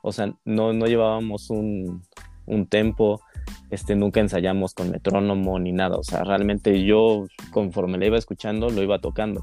[0.02, 2.02] O sea, no, no llevábamos un,
[2.44, 3.22] un tempo,
[3.70, 5.96] este, nunca ensayamos con metrónomo ni nada.
[5.96, 9.42] O sea, realmente yo conforme la iba escuchando, lo iba tocando.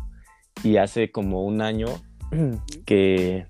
[0.64, 1.88] Y hace como un año
[2.86, 3.48] que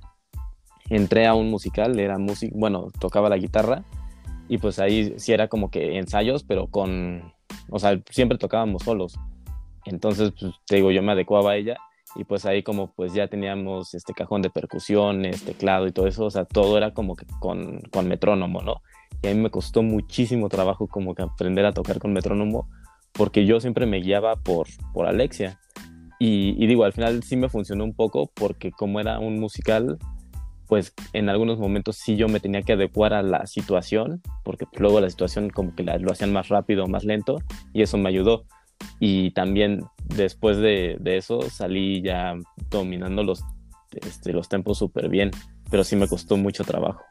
[0.90, 3.84] entré a un musical, era música, bueno, tocaba la guitarra
[4.48, 7.34] y pues ahí sí era como que ensayos, pero con,
[7.70, 9.18] o sea, siempre tocábamos solos.
[9.86, 11.78] Entonces, pues te digo, yo me adecuaba a ella
[12.16, 16.26] y pues ahí como pues ya teníamos este cajón de percusiones, teclado y todo eso,
[16.26, 18.82] o sea, todo era como que con, con metrónomo, ¿no?
[19.22, 22.68] Y a mí me costó muchísimo trabajo como que aprender a tocar con metrónomo
[23.14, 25.60] porque yo siempre me guiaba por, por Alexia.
[26.26, 29.98] Y, y digo, al final sí me funcionó un poco porque como era un musical,
[30.70, 35.02] pues en algunos momentos sí yo me tenía que adecuar a la situación, porque luego
[35.02, 37.40] la situación como que la- lo hacían más rápido, más lento,
[37.74, 38.46] y eso me ayudó.
[39.02, 39.82] Y también
[40.16, 42.36] después de, eso salí ya
[42.70, 43.44] dominando los,
[43.92, 45.30] este, los tempos súper bien,
[45.70, 47.02] pero sí me costó mucho trabajo.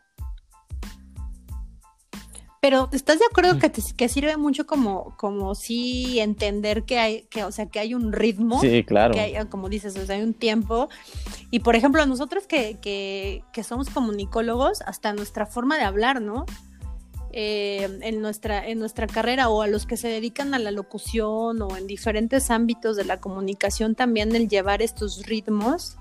[2.63, 7.23] Pero ¿estás de acuerdo que, te- que sirve mucho como, como sí entender que hay,
[7.25, 8.61] que, o sea, que hay un ritmo?
[8.61, 9.13] Sí, claro.
[9.15, 10.89] que hay, como dices, o sea, hay un tiempo.
[11.51, 16.47] Y por ejemplo, nosotros que, que, que somos comunicólogos, hasta nuestra forma de hablar, ¿no?
[17.33, 21.61] Eh, en, nuestra, en nuestra carrera o a los que se dedican a la locución
[21.63, 25.97] o en diferentes ámbitos de la comunicación, también el llevar estos ritmos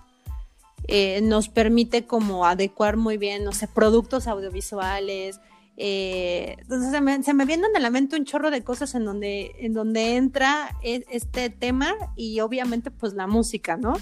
[0.88, 5.39] eh, nos permite como adecuar muy bien, no sé, productos audiovisuales,
[5.84, 9.04] Eh, entonces se me, se me, vienen a la mente un chorro de cosas en
[9.04, 13.94] donde, en donde entra e, este tema y obviamente pues la música, ¿no?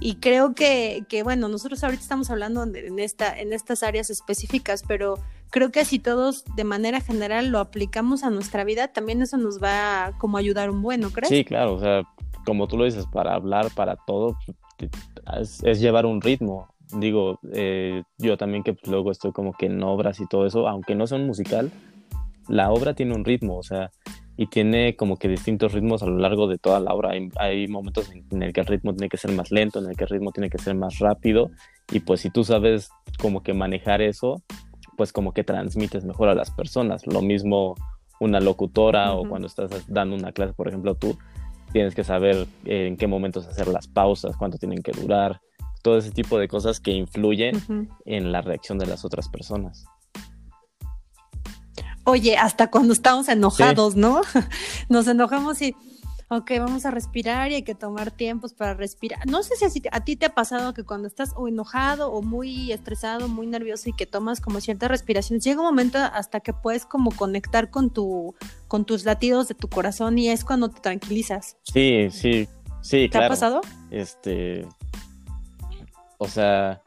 [0.00, 4.82] Y creo que, que bueno, nosotros ahorita estamos hablando en, esta, en estas áreas específicas,
[4.88, 5.14] pero
[5.50, 9.62] creo que si todos de manera general lo aplicamos a nuestra vida, también eso nos
[9.62, 11.28] va a como ayudar un buen, ¿no crees?
[11.28, 12.02] Sí, claro, o sea,
[12.44, 14.36] como tú lo dices, para hablar, para todo,
[15.40, 19.66] es, es llevar un ritmo, digo, eh, yo también que pues, luego estoy como que
[19.66, 21.70] en obras y todo eso, aunque no son musical,
[22.48, 23.90] la obra tiene un ritmo, o sea,
[24.36, 27.12] y tiene como que distintos ritmos a lo largo de toda la obra.
[27.36, 30.04] Hay, momentos en, el que el ritmo tiene que ser más lento, en el que
[30.04, 31.50] el ritmo tiene que ser más rápido,
[31.92, 34.42] y pues si tú sabes como que manejar eso,
[34.96, 37.06] pues como que transmites mejor a las personas.
[37.06, 37.74] Lo mismo
[38.20, 41.16] una locutora o cuando estás dando una clase, por ejemplo, tú
[41.72, 45.40] tienes que saber en qué momentos hacer las pausas, cuánto tienen que durar,
[45.84, 49.84] todo ese tipo de cosas que influyen en la reacción de las otras personas.
[52.04, 54.22] Oye, hasta cuando estamos enojados, ¿no?
[54.88, 55.76] Nos enojamos y,
[56.30, 59.26] ok, vamos a respirar y hay que tomar tiempos para respirar.
[59.26, 62.72] No sé si a ti te ha pasado que cuando estás o enojado o muy
[62.72, 66.86] estresado, muy nervioso y que tomas como ciertas respiraciones, llega un momento hasta que puedes
[66.86, 68.34] como conectar con tu,
[68.68, 71.58] con tus latidos de tu corazón y es cuando te tranquilizas.
[71.62, 72.48] Sí, sí,
[72.80, 73.60] sí, ¿Te ha pasado?
[73.90, 74.66] Este,
[76.24, 76.82] o sea,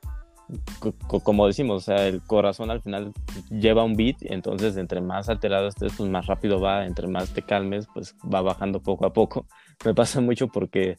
[1.07, 3.11] como decimos, o sea, el corazón al final
[3.49, 7.41] lleva un beat, entonces entre más alterado estés, pues más rápido va, entre más te
[7.41, 9.45] calmes, pues va bajando poco a poco.
[9.85, 10.95] Me pasa mucho porque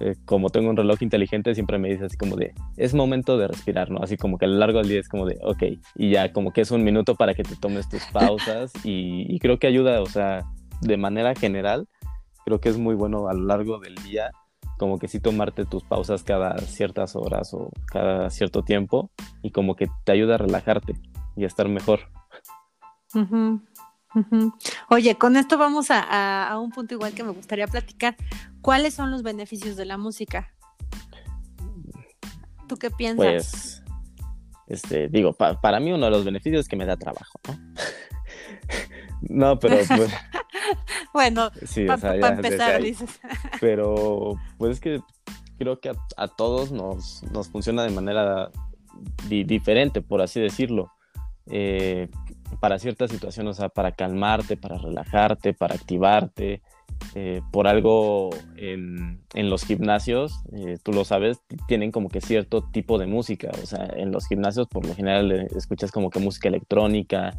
[0.00, 3.48] eh, como tengo un reloj inteligente, siempre me dice así como de, es momento de
[3.48, 4.00] respirar, ¿no?
[4.00, 5.62] Así como que a lo largo del día es como de, ok,
[5.96, 9.38] y ya como que es un minuto para que te tomes tus pausas y, y
[9.40, 10.44] creo que ayuda, o sea,
[10.82, 11.88] de manera general,
[12.44, 14.30] creo que es muy bueno a lo largo del día
[14.78, 19.10] como que sí tomarte tus pausas cada ciertas horas o cada cierto tiempo
[19.42, 20.94] y como que te ayuda a relajarte
[21.36, 22.00] y a estar mejor.
[24.88, 28.16] Oye, con esto vamos a, un punto igual que me gustaría platicar.
[28.62, 30.54] ¿Cuáles son los beneficios de la música?
[32.68, 33.18] ¿Tú qué piensas?
[33.26, 33.82] Pues,
[34.66, 37.58] este, digo, para mí uno de los beneficios es que me da trabajo, ¿no?
[39.22, 40.12] no, pero pues,
[41.14, 41.50] bueno,
[42.00, 43.20] para empezar, dices.
[43.60, 45.00] Pero, pues es que
[45.58, 48.50] creo que a, todos nos, funciona de manera
[49.28, 50.92] diferente, por así decirlo.
[51.46, 52.08] Eh,
[52.60, 56.62] para ciertas situaciones, o sea, para calmarte, para relajarte, para activarte.
[57.14, 62.98] Eh, por algo en, los gimnasios, eh, tú lo sabes, tienen como que cierto tipo
[62.98, 63.50] de música.
[63.62, 67.38] O sea, en los gimnasios por lo general escuchas como que música electrónica,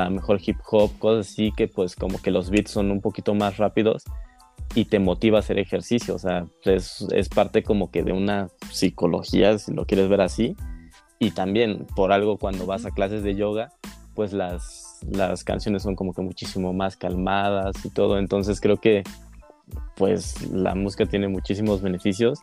[0.00, 3.00] a lo mejor hip hop, cosas así que pues como que los beats son un
[3.00, 4.04] poquito más rápidos
[4.74, 8.48] y te motiva a hacer ejercicio, o sea, es, es parte como que de una
[8.70, 10.56] psicología, si lo quieres ver así,
[11.18, 13.70] y también por algo cuando vas a clases de yoga,
[14.14, 19.02] pues las, las canciones son como que muchísimo más calmadas y todo, entonces creo que
[19.96, 22.40] pues la música tiene muchísimos beneficios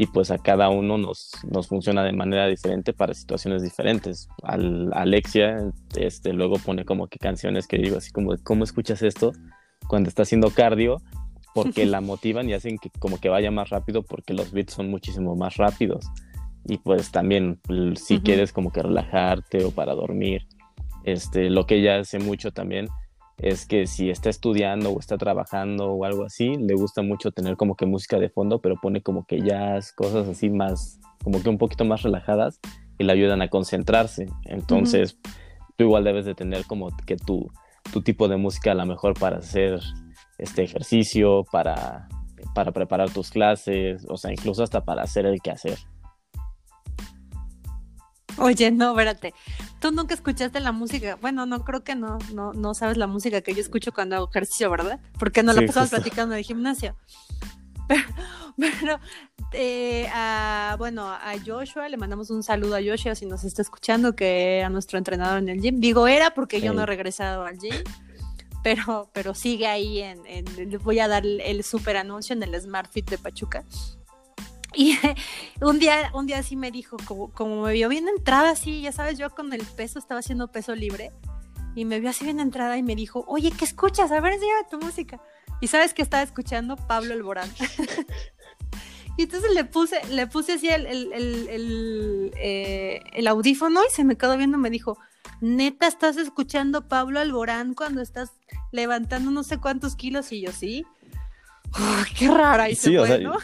[0.00, 4.28] y pues a cada uno nos, nos funciona de manera diferente para situaciones diferentes.
[4.44, 9.32] Al, Alexia este, luego pone como que canciones que digo así como, ¿cómo escuchas esto?
[9.88, 11.02] Cuando está haciendo cardio,
[11.52, 14.88] porque la motivan y hacen que como que vaya más rápido porque los beats son
[14.88, 16.06] muchísimo más rápidos.
[16.64, 17.60] Y pues también
[17.96, 20.46] si quieres como que relajarte o para dormir,
[21.02, 22.86] este, lo que ella hace mucho también
[23.40, 27.56] es que si está estudiando o está trabajando o algo así, le gusta mucho tener
[27.56, 31.48] como que música de fondo, pero pone como que jazz, cosas así más, como que
[31.48, 32.58] un poquito más relajadas
[32.98, 34.26] y le ayudan a concentrarse.
[34.44, 35.18] Entonces,
[35.76, 37.48] tú igual debes de tener como que tu,
[37.92, 39.80] tu tipo de música a lo mejor para hacer
[40.38, 42.08] este ejercicio, para,
[42.54, 45.78] para preparar tus clases, o sea, incluso hasta para hacer el quehacer.
[48.40, 49.34] Oye, no, espérate.
[49.80, 51.16] Tú nunca escuchaste la música.
[51.20, 54.28] Bueno, no creo que no, no, no sabes la música que yo escucho cuando hago
[54.30, 55.00] ejercicio, ¿verdad?
[55.18, 56.96] Porque no la pasamos platicando de gimnasio.
[58.56, 59.00] Pero,
[59.52, 60.08] eh,
[60.78, 64.68] bueno, a Joshua le mandamos un saludo a Joshua si nos está escuchando, que era
[64.68, 65.80] nuestro entrenador en el gym.
[65.80, 67.74] Digo, era porque yo no he regresado al gym,
[68.62, 72.60] pero, pero sigue ahí en, en voy a dar el, el super anuncio en el
[72.60, 73.64] Smart Fit de Pachuca.
[74.74, 74.96] Y
[75.60, 78.92] un día, un día sí me dijo, como, como me vio bien entrada, así, ya
[78.92, 81.12] sabes, yo con el peso estaba haciendo peso libre,
[81.74, 84.10] y me vio así bien entrada y me dijo, oye, ¿qué escuchas?
[84.10, 85.20] A ver, enséñame tu música.
[85.60, 87.48] Y sabes que estaba escuchando Pablo Alborán.
[89.16, 94.04] y entonces le puse, le puse así el, el, el, eh, el, audífono y se
[94.04, 94.98] me quedó viendo, me dijo,
[95.40, 98.32] neta, estás escuchando Pablo Alborán cuando estás
[98.72, 100.84] levantando no sé cuántos kilos, y yo sí.
[102.18, 103.36] qué rara, y sí, se fue, ¿no?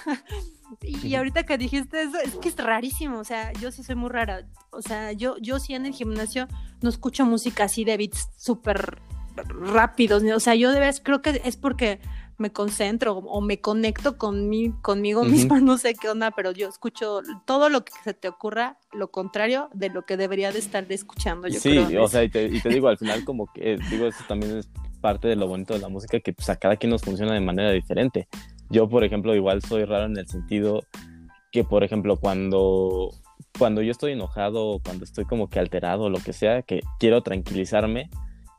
[0.87, 4.11] Y ahorita que dijiste eso, es que es rarísimo, o sea, yo sí soy muy
[4.11, 4.47] rara.
[4.71, 6.49] O sea, yo, yo sí en el gimnasio
[6.83, 9.01] no escucho música así de beats súper
[9.37, 10.23] rápidos.
[10.23, 12.01] O sea, yo de vez creo que es porque
[12.37, 16.69] me concentro o me conecto con mi, conmigo misma, no sé qué onda, pero yo
[16.69, 20.85] escucho todo lo que se te ocurra, lo contrario de lo que debería de estar
[20.91, 21.49] escuchando.
[21.49, 24.25] Yo sí, o sea, y te, y te digo, al final como que, digo, eso
[24.27, 24.69] también es
[25.01, 27.41] parte de lo bonito de la música, que pues a cada quien nos funciona de
[27.41, 28.27] manera diferente.
[28.75, 30.83] Yo, por ejemplo, igual soy raro en el sentido
[31.53, 33.13] que, por ejemplo, cuando,
[33.57, 37.23] cuando yo estoy enojado o cuando estoy como que alterado lo que sea, que quiero
[37.23, 38.11] tranquilizarme,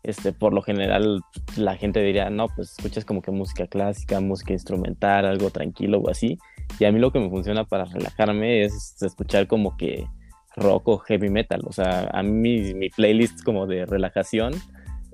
[0.04, 1.20] este, por lo general
[1.58, 6.10] la gente diría, no, pues escuchas como que música clásica, música instrumental, algo tranquilo o
[6.10, 6.40] así.
[6.80, 10.08] Y a mí lo que me funciona para relajarme es escuchar como que
[10.56, 11.60] rock o heavy metal.
[11.66, 14.54] O sea, a mí mi playlist como de relajación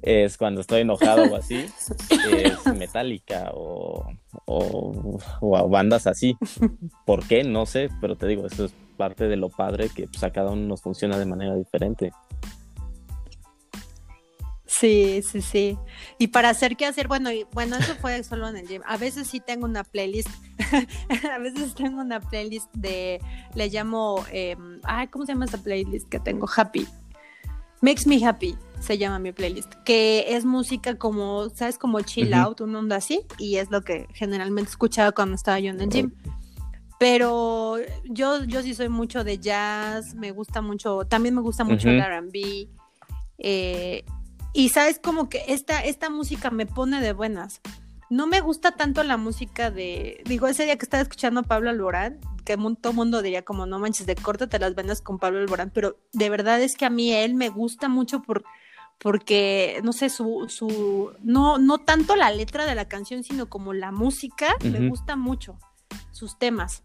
[0.02, 1.66] es cuando estoy enojado o así,
[2.34, 4.06] es metálica o,
[4.46, 6.36] o, bandas así.
[7.06, 7.44] ¿Por qué?
[7.44, 10.52] No sé, pero te digo, eso es parte de lo padre que pues, a cada
[10.52, 12.12] uno nos funciona de manera diferente.
[14.66, 15.78] Sí, sí, sí.
[16.18, 18.82] Y para hacer qué hacer, bueno, y, bueno, eso fue solo en el gym.
[18.88, 20.30] A veces sí tengo una playlist,
[21.32, 23.20] a veces tengo una playlist de,
[23.54, 26.48] le llamo, eh, ay, ¿cómo se llama esta playlist que tengo?
[26.56, 26.88] Happy.
[27.82, 31.78] Makes Me Happy se llama mi playlist, que es música como, ¿sabes?
[31.78, 35.72] Como chill out, un onda así, y es lo que generalmente escuchaba cuando estaba yo
[35.72, 36.12] en el gym.
[37.00, 41.89] Pero yo, yo sí soy mucho de jazz, me gusta mucho, también me gusta mucho
[41.89, 42.67] el RB.
[43.39, 44.06] Eh,
[44.54, 47.62] y sabes como que esta, esta música me pone de buenas.
[48.10, 51.70] No me gusta tanto la música de, digo, ese día que estaba escuchando a Pablo
[51.70, 55.72] Alborán, que todo mundo diría como no manches de córtate las venas con Pablo Alborán,
[55.74, 58.44] pero de verdad es que a mí él me gusta mucho por
[59.02, 63.74] porque no sé su su no no tanto la letra de la canción sino como
[63.74, 65.58] la música me gusta mucho
[66.12, 66.84] sus temas.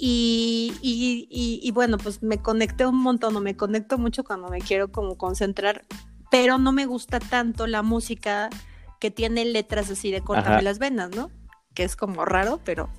[0.00, 1.26] Y, y,
[1.60, 5.18] y, bueno pues me conecté un montón o me conecto mucho cuando me quiero como
[5.18, 5.84] concentrar
[6.30, 8.48] pero no me gusta tanto la música
[9.00, 11.32] que tiene letras así de córtame las venas no
[11.74, 12.90] que es como raro pero,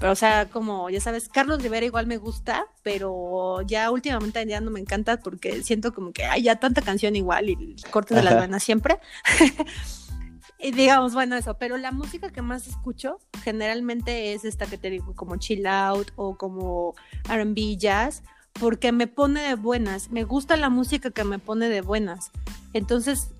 [0.00, 4.70] o sea, como ya sabes, Carlos Rivera igual me gusta, pero ya últimamente ya no
[4.70, 8.40] me encanta porque siento como que hay ya tanta canción igual y cortes de las
[8.40, 8.98] venas siempre.
[10.58, 14.90] y digamos, bueno, eso, pero la música que más escucho generalmente es esta que te
[14.90, 16.94] digo, como chill out o como
[17.28, 20.10] RB jazz, porque me pone de buenas.
[20.10, 22.30] Me gusta la música que me pone de buenas.
[22.72, 23.33] Entonces,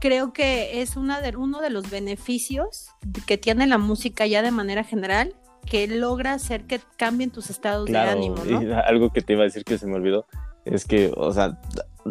[0.00, 2.88] creo que es una de, uno de los beneficios
[3.26, 5.34] que tiene la música ya de manera general,
[5.66, 8.36] que logra hacer que cambien tus estados de ánimo.
[8.84, 10.26] algo que te iba a decir que se me olvidó
[10.64, 11.60] es que, o sea,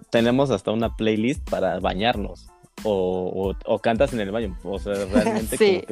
[0.10, 2.48] tenemos hasta una playlist para bañarnos.
[2.84, 5.86] O, cantas en el baño, o sea, realmente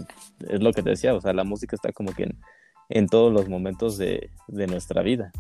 [0.47, 2.34] es lo que te decía, o sea, la música está como que
[2.88, 5.34] en, todos los momentos de, de nuestra vida.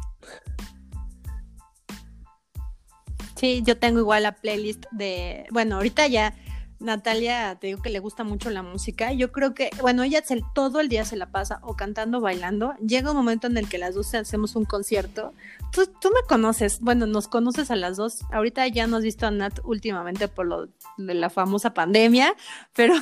[3.37, 6.33] Sí, yo tengo igual la playlist de, bueno, ahorita ya
[6.79, 9.11] Natalia, te digo que le gusta mucho la música.
[9.11, 10.21] Yo creo que, bueno, ella
[10.53, 12.73] todo el día se la pasa o cantando bailando.
[12.75, 15.33] Llega un momento en el que las dos hacemos un concierto.
[15.71, 18.19] Tú, tú me conoces, bueno, nos conoces a las dos.
[18.31, 22.33] Ahorita ya no has visto a Nat últimamente por lo de la famosa pandemia,
[22.75, 22.95] pero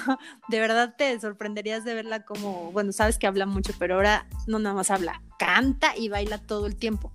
[0.48, 4.60] de verdad te sorprenderías de verla como, bueno, sabes que habla mucho, pero ahora no
[4.60, 7.14] nada más habla, canta y baila todo el tiempo.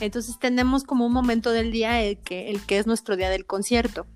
[0.00, 3.46] Entonces tenemos como un momento del día el que, el que es nuestro día del
[3.46, 4.06] concierto.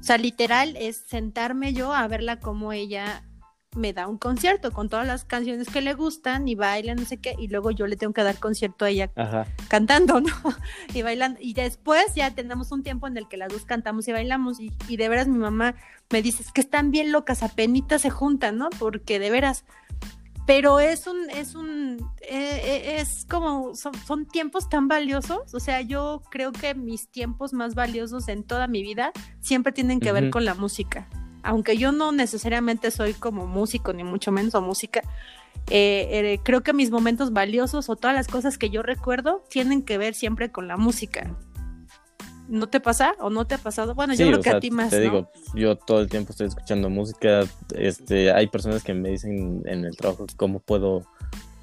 [0.00, 3.24] O sea, literal es sentarme yo a verla como ella
[3.74, 7.18] me da un concierto con todas las canciones que le gustan y baila, no sé
[7.18, 9.10] qué, y luego yo le tengo que dar concierto a ella
[9.68, 10.32] cantando, ¿no?
[10.94, 11.38] Y bailando.
[11.40, 14.60] Y después ya tenemos un tiempo en el que las dos cantamos y bailamos.
[14.60, 15.74] Y, y de veras mi mamá
[16.10, 18.68] me dice, es que están bien locas, apenas se juntan, ¿no?
[18.78, 19.64] Porque de veras
[20.46, 25.80] pero es un, es un, eh, eh, es como, son, tiempos tan valiosos, o sea,
[25.82, 30.30] yo creo que mis tiempos más valiosos en toda mi vida siempre tienen que ver
[30.30, 31.08] con la música,
[31.42, 35.02] aunque yo no necesariamente soy como músico, ni mucho menos o música,
[35.70, 39.98] eh, creo que mis momentos valiosos o todas las cosas que yo recuerdo tienen que
[39.98, 41.36] ver siempre con la música.
[42.48, 43.94] ¿No te pasa o no te ha pasado?
[43.94, 44.90] Bueno, yo creo que a ti más.
[44.90, 47.44] Te digo, yo todo el tiempo estoy escuchando música.
[47.74, 51.06] Este, hay personas que me dicen en el trabajo cómo puedo,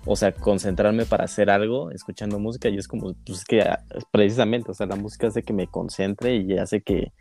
[0.06, 4.72] o sea, concentrarme para hacer algo escuchando música y es como, pues que ah, precisamente,
[4.72, 7.12] o sea, la música hace que me concentre y hace que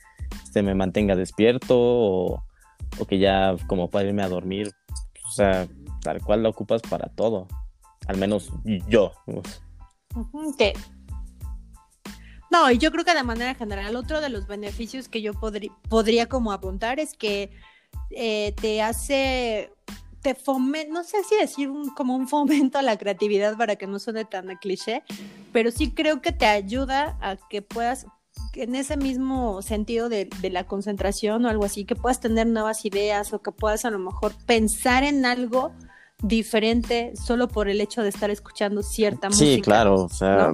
[0.44, 2.44] este, me mantenga despierto o,
[3.06, 4.72] que ya como para irme a dormir,
[5.26, 5.66] o sea,
[6.02, 7.48] tal cual la ocupas para todo.
[8.06, 8.50] Al menos
[8.88, 9.12] yo.
[10.56, 10.72] ¿Qué?
[12.50, 15.32] No, y yo creo que de manera general, otro de los beneficios que yo
[15.88, 17.50] podría como apuntar es que
[18.10, 19.70] eh, te hace,
[20.22, 23.98] te fomenta, no sé si decir como un fomento a la creatividad para que no
[23.98, 25.02] suene tan de cliché,
[25.52, 28.06] pero sí creo que te ayuda a que puedas,
[28.54, 32.84] en ese mismo sentido de, de, la concentración o algo así, que puedas tener nuevas
[32.84, 35.72] ideas o que puedas a lo mejor pensar en algo
[36.22, 39.44] diferente solo por el hecho de estar escuchando cierta música.
[39.44, 40.52] Sí, claro, o sea,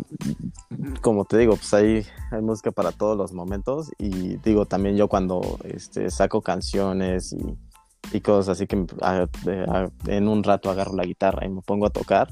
[1.01, 5.09] como te digo, pues hay, hay música para todos los momentos y digo también yo
[5.09, 7.57] cuando este, saco canciones y,
[8.15, 8.85] y cosas así que
[10.07, 12.29] en un rato agarro la guitarra y me pongo a tocar,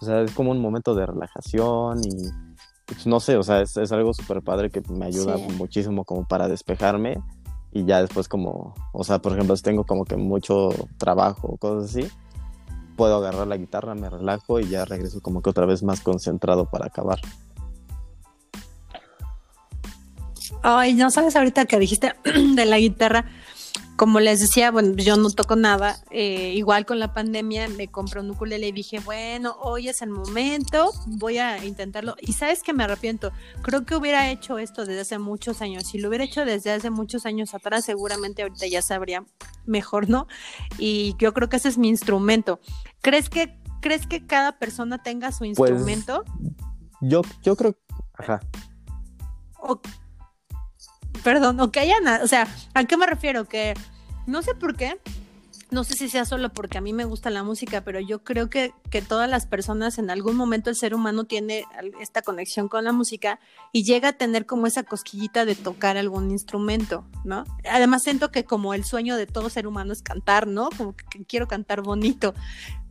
[0.00, 2.45] o sea, es como un momento de relajación y
[2.86, 6.48] pues, no sé, o sea, es, algo súper padre que me ayuda muchísimo como para
[6.48, 7.20] despejarme
[7.72, 11.56] y ya después como, o sea, por ejemplo, si tengo como que mucho trabajo o
[11.56, 12.08] cosas así,
[12.96, 16.70] puedo agarrar la guitarra, me relajo y ya regreso como que otra vez más concentrado
[16.70, 17.20] para acabar.
[20.62, 22.14] Ay, no sabes ahorita que dijiste
[22.54, 23.26] de la guitarra,
[23.96, 25.98] como les decía, bueno, yo no toco nada.
[26.10, 30.10] Eh, igual con la pandemia me compré un ukulele y dije, bueno, hoy es el
[30.10, 32.14] momento, voy a intentarlo.
[32.20, 33.32] Y sabes que me arrepiento.
[33.62, 35.84] Creo que hubiera hecho esto desde hace muchos años.
[35.84, 39.24] Si lo hubiera hecho desde hace muchos años atrás, seguramente ahorita ya sabría
[39.64, 40.26] mejor, ¿no?
[40.78, 42.60] Y yo creo que ese es mi instrumento.
[43.00, 46.24] ¿Crees que, crees que cada persona tenga su pues, instrumento?
[47.00, 47.76] yo, yo creo,
[48.14, 48.40] ajá.
[49.58, 49.80] O,
[51.22, 53.46] perdón, o que hayan, o sea, ¿a qué me refiero?
[53.46, 53.74] Que
[54.26, 54.98] no sé por qué,
[55.70, 58.48] no sé si sea solo porque a mí me gusta la música, pero yo creo
[58.48, 61.64] que, que, todas las personas, en algún momento el ser humano tiene
[62.00, 63.40] esta conexión con la música
[63.72, 67.44] y llega a tener como esa cosquillita de tocar algún instrumento, ¿no?
[67.68, 70.68] Además siento que como el sueño de todo ser humano es cantar, ¿no?
[70.76, 72.32] Como que, quiero cantar bonito,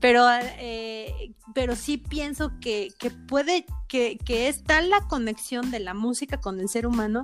[0.02, 0.28] pero,
[0.60, 5.94] eh, pero sí pienso que, que puede, que, que es tal la conexión de la
[5.94, 7.24] música con el ser humano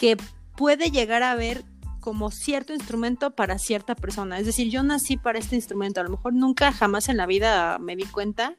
[0.00, 0.16] que
[0.56, 1.62] puede llegar a ver
[2.00, 4.38] como cierto instrumento para cierta persona.
[4.38, 7.78] Es decir, yo nací para este instrumento, a lo mejor nunca jamás en la vida
[7.78, 8.56] me di cuenta,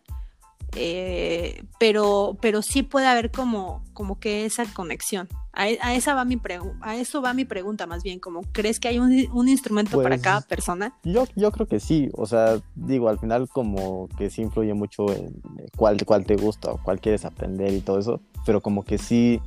[0.75, 5.27] eh, pero, pero sí puede haber como, como que esa conexión.
[5.53, 6.39] A, esa va mi
[6.81, 10.21] a eso va mi pregunta más bien, como crees que hay un, instrumento para pues,
[10.21, 10.93] cada persona.
[11.03, 15.11] Yo, yo creo que sí, o sea, digo, al final como que sí influye mucho
[15.11, 15.41] en
[15.75, 19.41] cuál, cuál te gusta o cuál quieres aprender y todo eso, pero como que sí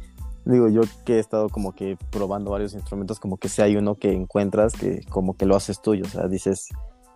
[0.45, 3.95] digo yo que he estado como que probando varios instrumentos, como que si hay uno
[3.95, 6.69] que encuentras que como que lo haces tuyo, o sea, dices,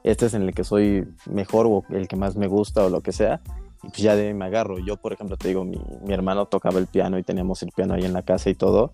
[0.02, 3.00] este es en el que soy mejor o el que más me gusta o lo
[3.00, 3.40] que sea,
[3.82, 4.78] y pues ya de me agarro.
[4.78, 7.94] Yo, por ejemplo, te digo, mi, mi hermano tocaba el piano y teníamos el piano
[7.94, 8.92] ahí en la casa y todo,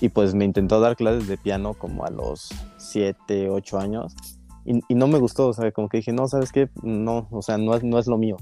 [0.00, 4.14] y pues me intentó dar clases de piano como a los 7, 8 años,
[4.64, 6.68] y, y, no me gustó, o sea, como que dije, no, ¿sabes qué?
[6.82, 8.36] No, o sea, no es, no es lo mío.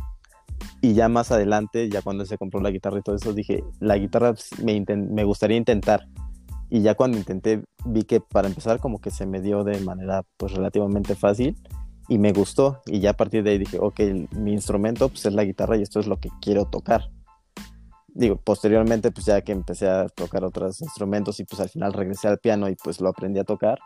[0.85, 3.97] Y ya más adelante, ya cuando se compró la guitarra y todo eso, dije, la
[3.97, 6.07] guitarra me, me gustaría intentar.
[6.69, 10.25] Y ya cuando intenté, vi que para empezar como que se me dio de manera
[10.37, 11.57] pues relativamente fácil
[12.07, 12.83] y me gustó.
[12.85, 13.99] Y ya a partir de ahí dije, ok,
[14.33, 17.09] mi instrumento pues es la guitarra y esto es lo que quiero tocar.
[18.09, 22.29] Digo, posteriormente pues ya que empecé a tocar otros instrumentos y pues al final regresé
[22.29, 23.79] al piano y pues lo aprendí a tocar.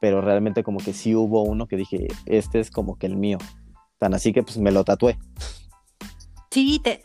[0.00, 3.36] Pero realmente como que sí hubo uno que dije, este es como que el mío.
[3.98, 5.18] Tan así que pues me lo tatué.
[6.54, 7.02] Sí, te...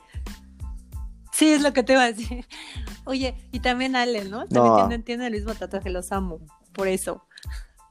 [1.32, 2.46] Sí, es lo que te iba a decir.
[3.06, 4.46] Oye, y también Ale, ¿no?
[4.46, 6.40] También Tiene, el mismo tatuaje, los amo,
[6.72, 7.24] por eso.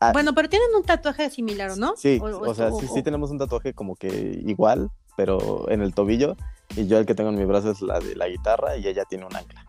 [0.01, 0.13] Ah.
[0.13, 1.97] bueno, pero tienen un tatuaje similar, ¿o no?
[1.97, 6.37] Sí, o, sea, sí, sí tenemos un tatuaje como que igual, pero en el tobillo.
[6.77, 9.05] Y yo el que tengo en mi brazo es la de la guitarra y ella
[9.07, 9.65] tiene un ancla.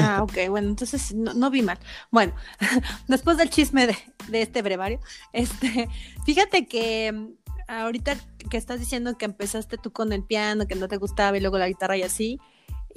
[0.00, 1.78] Ah, ok, bueno, entonces no, vi mal.
[2.10, 2.32] Bueno,
[3.08, 3.96] después del chisme de,
[4.28, 5.00] de, este brevario,
[5.34, 5.90] este,
[6.24, 7.34] fíjate que
[7.68, 8.16] ahorita
[8.50, 11.58] que estás diciendo que empezaste tú con el piano, que no te gustaba y luego
[11.58, 12.40] la guitarra y así,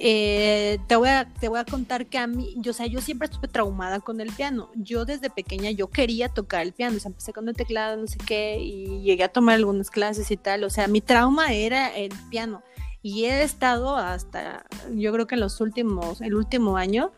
[0.00, 3.00] eh, te, voy a, te voy a contar que a mí, yo, o sea, yo
[3.00, 4.70] siempre estuve traumada con el piano.
[4.76, 8.06] Yo desde pequeña yo quería tocar el piano, o sea, empecé con el teclado, no
[8.06, 10.64] sé qué, y llegué a tomar algunas clases y tal.
[10.64, 12.62] O sea, mi trauma era el piano.
[13.02, 17.12] Y he estado hasta, yo creo que en los últimos, el último año,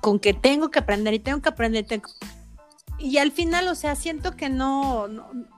[0.00, 2.08] con que tengo que aprender y tengo que aprender, tengo,
[2.98, 5.08] y al final, o sea, siento que no,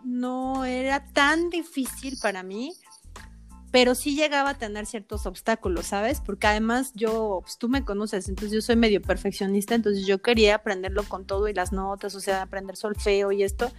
[0.05, 2.75] no, era tan difícil para mí,
[3.71, 6.21] pero sí llegaba a tener ciertos obstáculos, ¿sabes?
[6.21, 10.57] Porque además yo, pues tú me conoces, entonces yo soy medio perfeccionista, entonces yo quería
[10.57, 13.71] aprenderlo con todo y las notas, o sea, aprender solfeo y esto.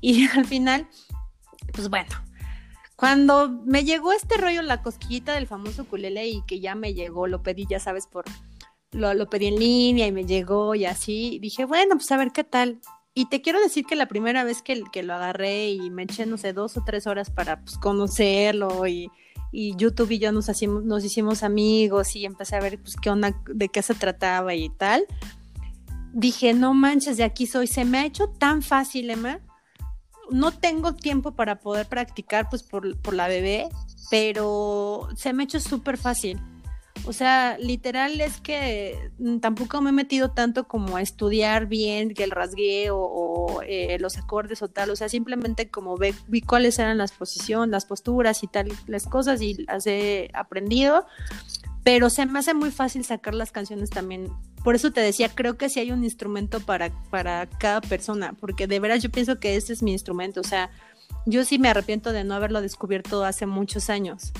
[0.00, 0.86] Y al final,
[1.72, 2.10] pues bueno,
[2.96, 7.26] cuando me llegó este rollo, la cosquillita del famoso culele y que ya me llegó,
[7.26, 8.24] lo pedí, ya sabes, por
[8.92, 11.38] lo, pedí en línea y me llegó y así.
[11.40, 12.80] Dije, bueno, pues a ver qué tal.
[13.14, 16.24] Y te quiero decir que la primera vez que, que lo agarré y me eché,
[16.24, 19.10] no sé, dos o tres horas para pues, conocerlo y,
[19.50, 23.10] y YouTube y yo nos, hacimos, nos hicimos amigos y empecé a ver pues qué
[23.10, 25.04] onda, de qué se trataba y tal.
[26.14, 27.66] dije, no manches, de aquí soy.
[27.66, 29.40] Se me ha hecho tan fácil, Emma.
[30.30, 33.68] No tengo tiempo para poder practicar, pues por, por la bebé,
[34.10, 36.40] pero se me ha hecho súper fácil.
[37.04, 42.22] O sea, literal es que tampoco me he metido tanto como a estudiar bien que
[42.22, 44.90] el rasgueo o, eh, los acordes o tal.
[44.90, 49.06] O sea, simplemente como ve, vi cuáles eran las posiciones, las posturas y tal, las
[49.06, 51.06] cosas y las he aprendido.
[51.82, 54.28] Pero se me hace muy fácil sacar las canciones también.
[54.62, 58.68] Por eso te decía, creo que sí hay un instrumento para, para cada persona, porque
[58.68, 60.40] de veras yo pienso que este es mi instrumento.
[60.40, 60.70] O sea,
[61.26, 64.32] yo sí me arrepiento de no haberlo descubierto hace muchos años.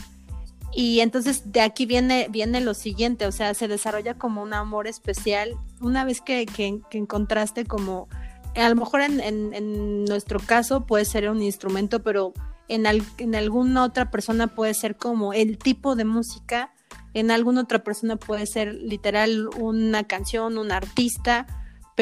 [0.75, 4.87] Y entonces de aquí viene, viene lo siguiente, o sea, se desarrolla como un amor
[4.87, 8.09] especial una vez que, que, encontraste como,
[8.57, 12.33] a lo mejor en, en, nuestro caso puede ser un instrumento, pero
[12.68, 12.87] en,
[13.18, 16.73] en alguna otra persona puede ser como el tipo de música,
[17.12, 21.47] en alguna otra persona puede ser literal una canción, un artista,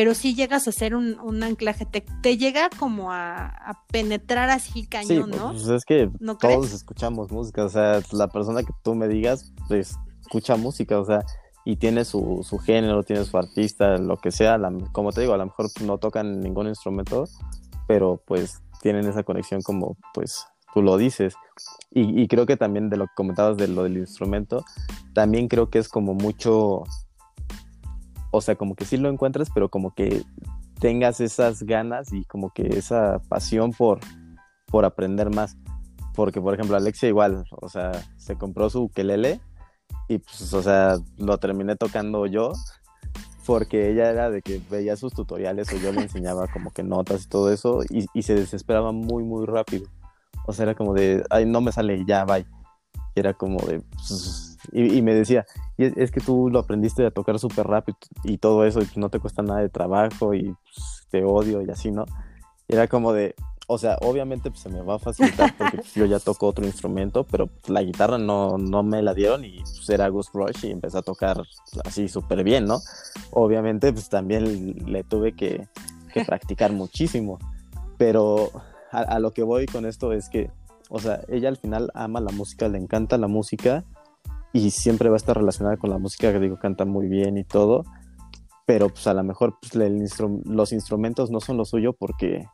[0.00, 5.50] pero si llegas a hacer un, anclaje, te, llega como a, penetrar así cañón, ¿no?
[5.50, 9.98] Pues es que todos escuchamos música, o sea, la persona que tú me digas, pues
[10.22, 11.22] escucha música, o sea,
[11.66, 14.58] y tiene su, su género, tiene su artista, lo que sea,
[14.92, 17.26] como te digo, a lo mejor no tocan ningún instrumento,
[17.86, 21.34] pero pues tienen esa conexión como pues tú lo dices.
[21.90, 24.64] Y, y creo que también de lo que comentabas de lo del instrumento,
[25.12, 26.84] también creo que es como mucho
[28.30, 30.22] o sea, como que sí lo encuentras, pero como que
[30.78, 34.00] tengas esas ganas y como que esa pasión por,
[34.66, 35.56] por aprender más.
[36.14, 39.40] Porque, por ejemplo, Alexia igual, o sea, se compró su ukelele
[40.08, 42.52] y pues, o sea, lo terminé tocando yo
[43.46, 47.24] porque ella era de que veía sus tutoriales o yo le enseñaba como que notas
[47.24, 49.88] y todo eso y, y se desesperaba muy, muy rápido.
[50.46, 52.46] O sea, era como de, ay, no me sale, ya, bye.
[53.14, 55.46] Era como de, pues, y, me decía,
[55.76, 58.96] y es, que tú lo aprendiste a tocar súper rápido y todo eso, y pues
[58.96, 62.04] no te cuesta nada de trabajo y pues, te odio y así, ¿no?
[62.68, 63.34] Y era como de,
[63.66, 66.64] o sea, obviamente pues, se me va a facilitar porque pues, yo ya toco otro
[66.66, 70.70] instrumento, pero la guitarra no, no me la dieron y pues era Ghost Rush y
[70.70, 71.42] empecé a tocar
[71.84, 72.80] así súper bien, ¿no?
[73.30, 75.68] Obviamente pues también le tuve que,
[76.12, 77.38] que practicar muchísimo,
[77.96, 78.50] pero
[78.90, 80.50] a, a, lo que voy con esto es que,
[80.88, 83.84] o sea, ella al final ama la música, le encanta la música
[84.52, 87.44] y siempre va a estar relacionada con la música, que digo, canta muy bien y
[87.44, 87.84] todo,
[88.66, 89.74] pero pues a lo mejor pues,
[90.44, 92.46] los instrumentos no son lo suyo porque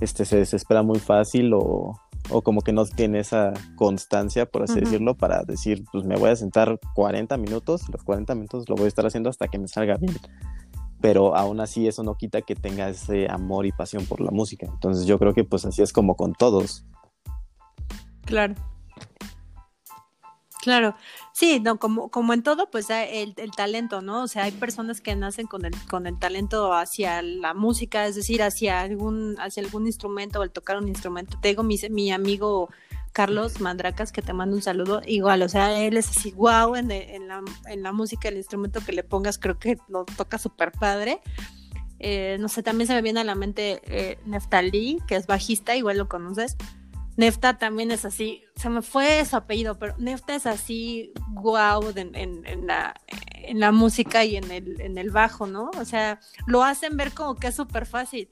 [0.00, 1.94] este, se desespera muy fácil o,
[2.30, 6.30] o como que no tiene esa constancia, por así decirlo, para decir, pues me voy
[6.30, 9.68] a sentar 40 minutos, los 40 minutos lo voy a estar haciendo hasta que me
[9.68, 10.16] salga bien.
[11.00, 14.66] Pero aún así eso no quita que tenga ese amor y pasión por la música.
[14.66, 16.86] Entonces yo creo que pues así es como con todos.
[18.24, 18.54] Claro.
[20.62, 20.94] Claro,
[21.32, 24.22] sí, no, como, como en todo, pues el, el, talento, ¿no?
[24.22, 28.14] O sea, hay personas que nacen con el, con el talento hacia la música, es
[28.14, 31.36] decir, hacia algún, hacia algún instrumento o el tocar un instrumento.
[31.42, 32.68] Te digo, mi, mi amigo
[33.10, 36.92] Carlos Mandracas, que te mando un saludo, igual, o sea, él es así, wow, en,
[36.92, 40.70] en, la, en la música, el instrumento que le pongas, creo que lo toca súper
[40.70, 41.22] padre.
[41.98, 45.74] Eh, no sé, también se me viene a la mente eh, Neftalí, que es bajista,
[45.74, 46.56] igual lo conoces
[47.16, 52.66] Nefta también es así, se me fue su apellido, pero Nefta es así, wow, en,
[52.66, 52.94] la,
[53.34, 55.70] en la música y en el, bajo, ¿no?
[55.78, 58.28] O sea, lo hacen ver como que es súper fácil.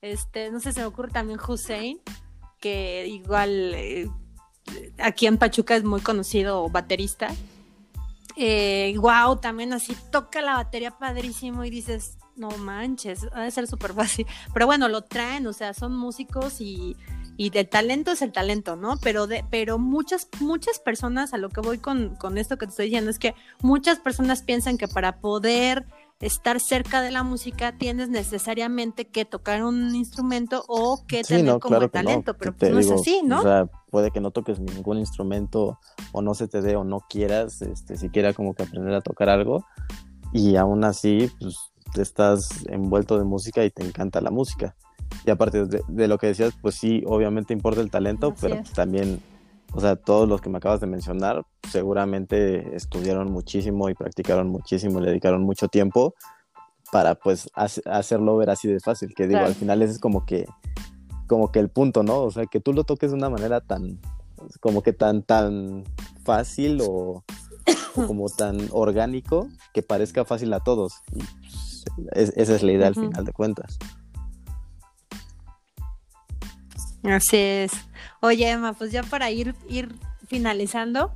[0.00, 2.00] Este, no sé, se me ocurre también Hussein,
[2.60, 4.08] que igual eh,
[4.98, 7.28] aquí en Pachuca es muy conocido baterista.
[8.36, 13.66] Eh, wow, también así toca la batería padrísimo y dices, no manches, va a ser
[13.66, 14.26] súper fácil.
[14.52, 16.96] Pero bueno, lo traen, o sea, son músicos y
[17.36, 18.96] y el talento es el talento, ¿no?
[19.02, 22.70] Pero de, pero muchas, muchas personas, a lo que voy con, con esto que te
[22.70, 25.86] estoy diciendo, es que muchas personas piensan que para poder
[26.20, 31.88] estar cerca de la música tienes necesariamente que tocar un instrumento o que tener como
[31.88, 33.40] talento, pero pues no es así, ¿no?
[33.40, 35.78] O sea, puede que no toques ningún instrumento
[36.12, 39.28] o no se te dé o no quieras, este, siquiera como que aprender a tocar
[39.28, 39.66] algo
[40.32, 41.56] y aún así, pues
[41.96, 44.74] estás envuelto de música y te encanta la música.
[45.24, 49.20] Y aparte de, lo que decías, pues sí, obviamente importa el talento, pero también,
[49.72, 55.00] o sea, todos los que me acabas de mencionar seguramente estudiaron muchísimo y practicaron muchísimo,
[55.00, 56.14] le dedicaron mucho tiempo
[56.92, 57.50] para pues
[57.86, 60.46] hacerlo ver así de fácil, que digo, al final ese es como que,
[61.26, 62.20] como que el punto, ¿no?
[62.20, 63.98] O sea, que tú lo toques de una manera tan,
[64.60, 65.84] como que tan, tan
[66.22, 67.24] fácil o,
[67.94, 71.00] como tan orgánico que parezca fácil a todos.
[71.96, 73.78] Pues, esa es la idea al final de cuentas.
[77.04, 77.72] Así es.
[78.20, 79.94] Oye, Emma, pues ya para ir, ir
[80.26, 81.12] finalizando,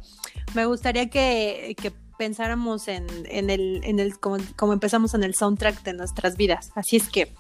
[0.55, 1.75] me gustaría que,
[2.19, 6.73] pensáramos en, en el, en el como, como, empezamos en el soundtrack de nuestras vidas.
[6.75, 7.33] Así es que,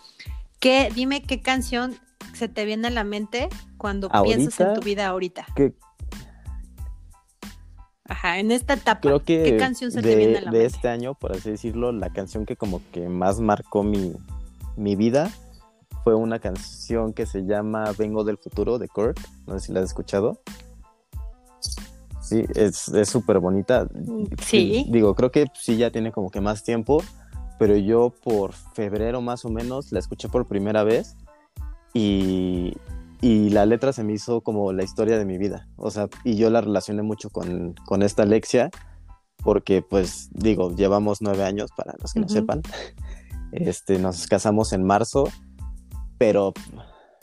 [0.60, 1.98] ¿qué, dime qué canción
[2.38, 5.46] se te viene a la mente cuando piensas en tu vida ahorita.
[8.04, 10.58] Ajá, en esta etapa, creo que ¿qué canción se te viene a la mente?
[10.58, 14.14] De este año, por así decirlo, la canción que como que más marcó mi,
[14.76, 15.30] mi vida
[16.08, 19.20] fue una canción que se llama Vengo del Futuro de Kurt.
[19.46, 20.40] No sé si la has escuchado.
[22.22, 23.86] Sí, es súper bonita.
[23.92, 24.86] Mm, sí.
[24.88, 27.02] Digo, creo que sí ya tiene como que más tiempo,
[27.58, 31.14] pero yo por febrero más o menos la escuché por primera vez
[31.92, 32.72] y,
[33.20, 35.68] y la letra se me hizo como la historia de mi vida.
[35.76, 38.70] O sea, y yo la relacioné mucho con, con esta Alexia,
[39.44, 42.62] porque pues digo, llevamos nueve años, para los que no sepan.
[43.50, 45.24] Este, nos casamos en marzo,
[46.18, 46.52] pero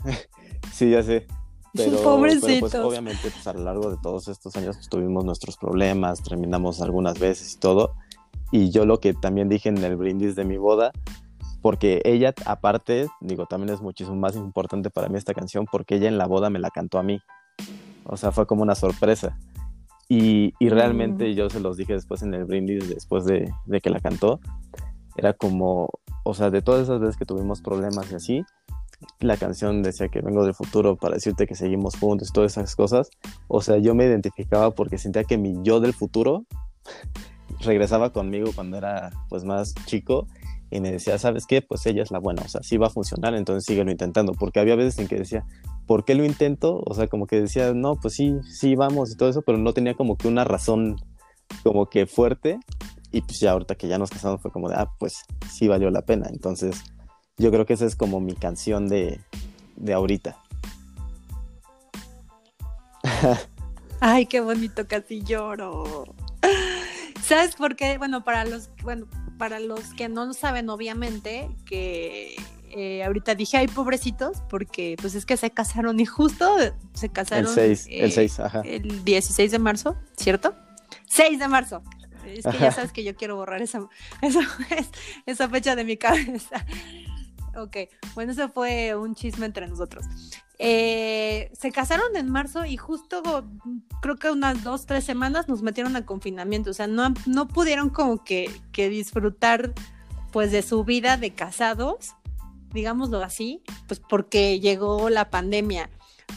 [0.73, 1.27] sí, ya sé.
[1.73, 5.57] Pero, pero pues obviamente pues, a lo largo de todos estos años pues, tuvimos nuestros
[5.57, 7.95] problemas, terminamos algunas veces y todo.
[8.51, 10.93] Y yo lo que también dije en el brindis de mi boda
[11.65, 16.07] porque ella, aparte, digo, también es muchísimo más importante para mí esta canción, porque ella
[16.07, 17.19] en la boda me la cantó a mí.
[18.03, 19.39] O sea, fue como una sorpresa.
[20.07, 21.33] Y, y realmente mm.
[21.33, 24.39] yo se los dije después en el brindis, después de, de, que la cantó,
[25.17, 25.89] era como,
[26.23, 28.45] o sea, de todas esas veces que tuvimos problemas y así,
[29.19, 33.09] la canción decía que vengo del futuro para decirte que seguimos juntos, todas esas cosas.
[33.47, 36.45] O sea, yo me identificaba porque sentía que mi yo del futuro
[37.61, 40.27] regresaba conmigo cuando era pues más chico
[40.71, 41.61] y me decía, ¿sabes qué?
[41.61, 44.59] Pues ella es la buena, o sea, sí va a funcionar, entonces síguelo intentando, porque
[44.59, 45.45] había veces en que decía,
[45.85, 46.81] ¿por qué lo intento?
[46.85, 49.73] O sea, como que decía, no, pues sí, sí, vamos y todo eso, pero no
[49.73, 50.97] tenía como que una razón
[51.63, 52.59] como que fuerte,
[53.11, 55.89] y pues ya ahorita que ya nos casamos fue como de, ah, pues sí valió
[55.91, 56.83] la pena, entonces
[57.37, 59.19] yo creo que esa es como mi canción de,
[59.75, 60.37] de ahorita.
[63.99, 66.15] Ay, qué bonito, casi lloro.
[67.23, 67.97] ¿Sabes por qué?
[67.97, 69.07] Bueno, para los, bueno,
[69.37, 72.35] para los que no saben, obviamente, que
[72.69, 76.55] eh, ahorita dije, ay, pobrecitos, porque pues es que se casaron y justo
[76.93, 77.47] se casaron.
[77.47, 78.61] El 6, el 6, ajá.
[78.61, 80.55] El 16 de marzo, ¿cierto?
[81.07, 81.83] 6 de marzo.
[82.25, 83.87] Es que ya sabes que yo quiero borrar esa,
[84.21, 84.41] esa,
[85.25, 86.65] esa fecha de mi cabeza.
[87.57, 87.77] Ok,
[88.13, 90.05] bueno, eso fue un chisme entre nosotros.
[90.57, 93.21] Eh, se casaron en marzo y justo
[94.01, 96.69] creo que unas dos, tres semanas nos metieron a confinamiento.
[96.69, 99.73] O sea, no, no pudieron como que, que disfrutar
[100.31, 102.13] pues de su vida de casados,
[102.73, 105.89] digámoslo así, pues porque llegó la pandemia.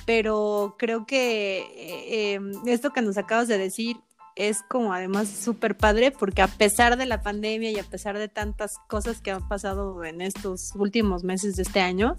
[0.07, 3.97] Pero creo que eh, em, esto que nos acabas de decir
[4.39, 8.29] es como además súper padre porque a pesar de la pandemia y a pesar de
[8.29, 12.17] tantas cosas que han pasado en estos últimos meses de este año,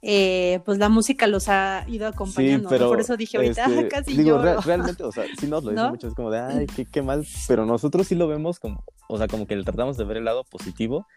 [0.00, 2.68] eh, pues la música los ha ido acompañando.
[2.68, 6.06] Por eso dije ahorita este, casi digo, realmente, o sea, sí nos lo dicen mucho,
[6.06, 9.26] es como de, ay, qué, qué, mal, pero nosotros sí lo vemos como, o sea,
[9.26, 11.08] como que le tratamos de ver el lado positivo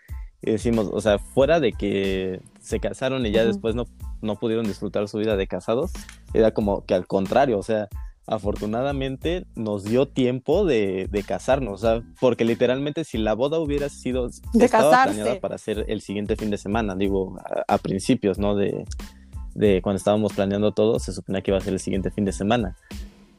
[0.41, 3.85] y decimos, o sea, fuera de que se casaron y ya después no,
[4.23, 5.91] no pudieron disfrutar su vida de casados,
[6.33, 7.89] era como que al contrario, o sea,
[8.31, 14.29] afortunadamente nos dio tiempo de, casarnos, o sea, porque literalmente si la boda hubiera sido
[14.53, 18.55] de planeada para ser el siguiente fin de semana, digo, a, principios, ¿no?
[18.55, 18.85] De,
[19.53, 22.31] de, cuando estábamos planeando todo, se suponía que iba a ser el siguiente fin de
[22.31, 22.77] semana.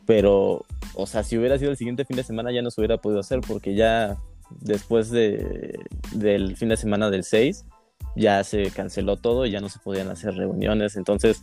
[0.05, 2.99] Pero, o sea, si hubiera sido el siguiente fin de semana ya no se hubiera
[2.99, 4.19] podido hacer porque ya
[4.61, 5.79] después de,
[6.13, 7.65] del fin de semana del 6
[8.15, 11.41] ya se canceló todo y ya no se podían hacer reuniones, entonces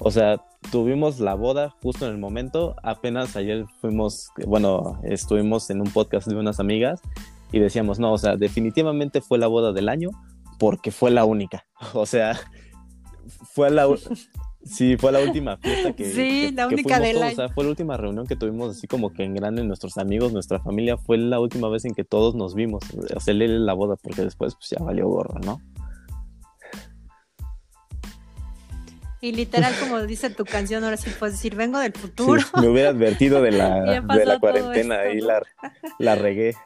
[0.00, 0.42] o sea,
[0.72, 2.74] tuvimos la boda justo en el momento.
[2.82, 7.00] Apenas ayer fuimos, bueno, estuvimos en un podcast de unas amigas
[7.52, 10.10] y decíamos, no, o sea, definitivamente fue la boda del año
[10.58, 11.66] porque fue la única.
[11.94, 12.38] O sea,
[13.54, 13.86] fue la...
[14.62, 16.04] Sí, fue la última fiesta que.
[16.04, 17.32] Sí, la única del año.
[17.32, 20.34] O sea, fue la última reunión que tuvimos así como que en grande, nuestros amigos,
[20.34, 20.98] nuestra familia.
[20.98, 22.84] Fue la última vez en que todos nos vimos.
[23.16, 25.62] Hacerle la boda, porque después pues ya valió gorro, ¿no?
[29.22, 32.42] Y literal, como dice tu canción, ahora sí puedes decir, vengo del futuro.
[32.60, 35.42] me hubiera advertido de la, de la cuarentena, ahí la,
[35.98, 36.56] la regué.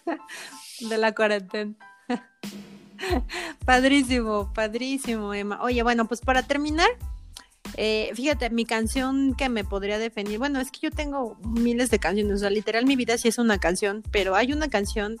[0.80, 1.74] de la cuarentena.
[3.64, 5.62] padrísimo, padrísimo, Emma.
[5.62, 6.88] Oye, bueno, pues para terminar,
[7.76, 12.00] eh, fíjate, mi canción que me podría definir, bueno, es que yo tengo miles de
[12.00, 15.18] canciones, o sea, literal mi vida sí es una canción, pero hay una canción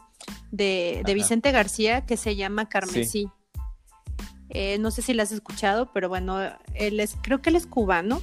[0.50, 3.28] de, de Vicente García que se llama Carmesí.
[4.50, 6.38] Eh, no sé si la has escuchado, pero bueno,
[6.74, 8.20] él es, creo que él es cubano.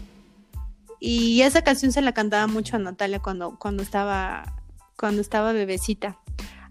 [0.99, 4.61] Y esa canción se la cantaba mucho a Natalia cuando, cuando estaba,
[4.97, 6.17] cuando estaba bebecita.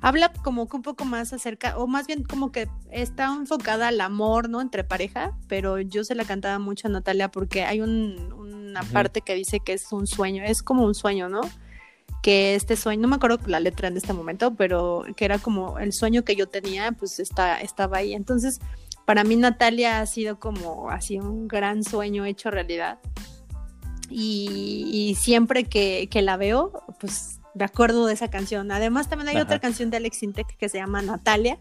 [0.00, 4.00] Habla como que un poco más acerca, o más bien como que está enfocada al
[4.00, 4.60] amor, ¿no?
[4.60, 9.34] Entre pareja, pero yo se la cantaba mucho a Natalia porque hay una parte que
[9.34, 11.42] dice que es un sueño, es como un sueño, ¿no?
[12.22, 15.78] que este sueño, no me acuerdo la letra en este momento, pero que era como
[15.78, 18.14] el sueño que yo tenía, pues está, estaba ahí.
[18.14, 18.60] Entonces,
[19.12, 22.98] para mí Natalia ha sido como así un gran sueño hecho realidad.
[24.08, 28.72] Y, siempre que, la veo, pues de acuerdo de esa canción.
[28.72, 31.58] Además, también hay otra canción de Alex Intec que se llama Natalia,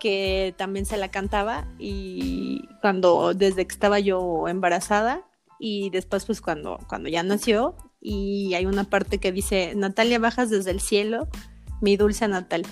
[0.00, 5.24] que también se la cantaba y cuando desde que estaba yo embarazada
[5.60, 10.50] y después pues cuando cuando ya nació y hay una parte que dice Natalia bajas
[10.50, 11.28] desde el cielo
[11.80, 12.68] mi dulce Natalia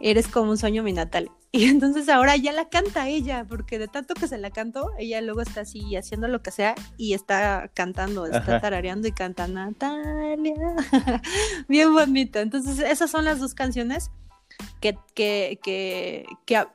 [0.00, 3.88] eres como un sueño mi Natalia y entonces ahora ya la canta ella porque de
[3.88, 7.70] tanto que se la cantó ella luego está así haciendo lo que sea y está
[7.74, 10.54] cantando está tarareando y canta Natalia
[11.68, 14.10] bien bonita entonces esas son las dos canciones
[14.80, 15.58] que, que,
[16.44, 16.66] que,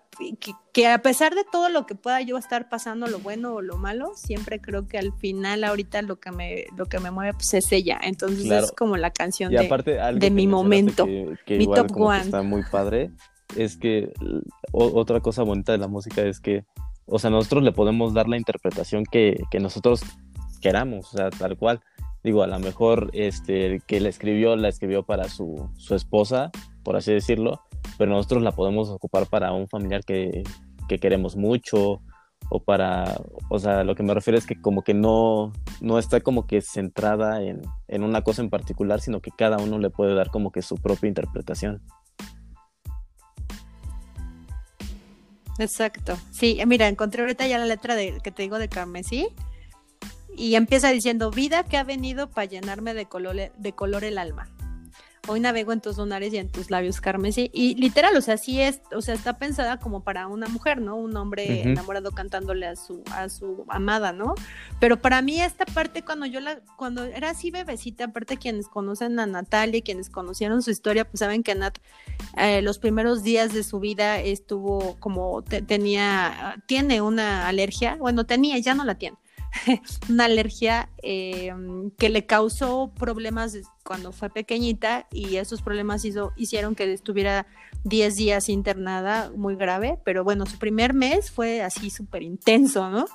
[0.74, 3.78] que, a pesar de todo lo que pueda yo estar pasando, lo bueno o lo
[3.78, 7.54] malo, siempre creo que al final ahorita lo que me, lo que me mueve pues,
[7.54, 8.00] es ella.
[8.02, 12.22] Entonces es como la canción de, mi momento, mi top one.
[12.22, 13.12] está muy padre,
[13.58, 14.12] es que
[14.72, 16.66] otra cosa bonita de la música es que,
[17.06, 20.02] o sea, nosotros le podemos dar la interpretación que, que nosotros
[20.62, 21.82] queramos, o sea, tal cual.
[22.24, 26.52] Digo, a lo mejor este, que la escribió, la escribió para su, su esposa,
[26.84, 27.62] por así decirlo,
[27.98, 30.44] pero nosotros la podemos ocupar para un familiar que,
[31.02, 32.02] queremos mucho
[32.50, 35.52] o para, o sea, lo que me refiero es que como que no,
[35.82, 39.80] no está como que centrada en, en, una cosa en particular, sino que cada uno
[39.80, 41.82] le puede dar como que su propia interpretación.
[45.58, 46.18] Exacto.
[46.32, 49.28] Sí, mira, encontré ahorita ya la letra de, que te digo de Carmesí
[50.36, 54.48] y empieza diciendo, vida que ha venido para llenarme de color, de color el alma
[55.28, 57.50] hoy navego en tus lunares y en tus labios carmesí.
[57.54, 60.96] Y literal, o sea, sí es, o sea, está pensada como para una mujer, ¿no?
[60.96, 64.36] Un hombre enamorado cantándole a su, a su amada, ¿no?
[64.80, 69.20] Pero para mí esta parte, cuando yo la, cuando era así bebecita, aparte quienes conocen
[69.20, 71.78] a Natalia, quienes conocieron su historia, pues saben que Nat,
[72.38, 78.58] eh, los primeros días de su vida estuvo como, tenía, tiene una alergia, bueno, tenía,
[78.60, 79.18] ya no la tiene
[80.10, 81.54] una alergia eh,
[81.98, 87.48] que le causó problemas cuando fue pequeñita y esos problemas hizo, hicieron que estuviera
[87.84, 93.06] 10 días internada muy grave, pero bueno, su primer mes fue así súper intenso, ¿no?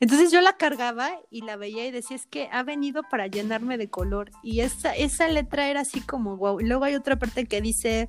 [0.00, 3.78] Entonces yo la cargaba y la veía y decía, es que ha venido para llenarme
[3.78, 6.60] de color y esa, esa letra era así como, wow.
[6.60, 8.08] luego hay otra parte que dice...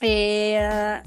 [0.00, 1.02] Eh,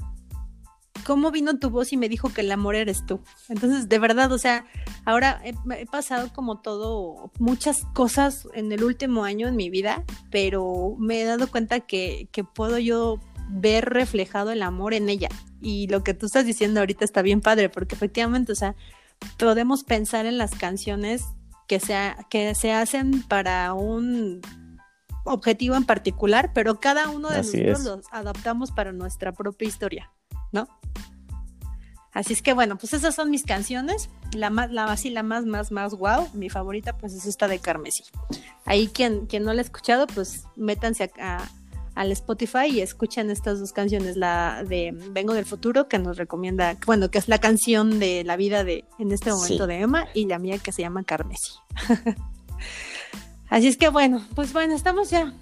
[1.04, 3.20] cómo vino tu voz y me dijo que el amor eres tú.
[3.48, 4.66] Entonces, de verdad, o sea,
[5.04, 10.96] ahora he, pasado como todo, muchas cosas en el último año en mi vida, pero
[10.98, 15.28] me he dado cuenta que, que puedo yo ver reflejado el amor en ella.
[15.60, 18.74] Y lo que tú estás diciendo ahorita está bien padre, porque efectivamente, o sea,
[19.38, 21.24] podemos pensar en las canciones
[21.68, 24.40] que, sea, que se hacen para un
[25.24, 30.12] objetivo en particular, pero cada uno de nosotros los adaptamos para nuestra propia historia.
[30.52, 30.68] ¿No?
[32.12, 34.10] Así es que bueno, pues esas son mis canciones.
[34.34, 36.28] La más, la así, la más, más, más wow.
[36.34, 38.04] Mi favorita, pues es esta de Carmesí.
[38.66, 41.48] Ahí quien, quien no la ha escuchado, pues métanse a,
[41.94, 44.16] al Spotify y escuchen estas dos canciones.
[44.16, 48.36] La de Vengo del Futuro, que nos recomienda, bueno, que es la canción de la
[48.36, 51.54] vida de, en este momento de Emma, y la mía que se llama Carmesí.
[53.48, 55.34] Así es que bueno, pues bueno, estamos ya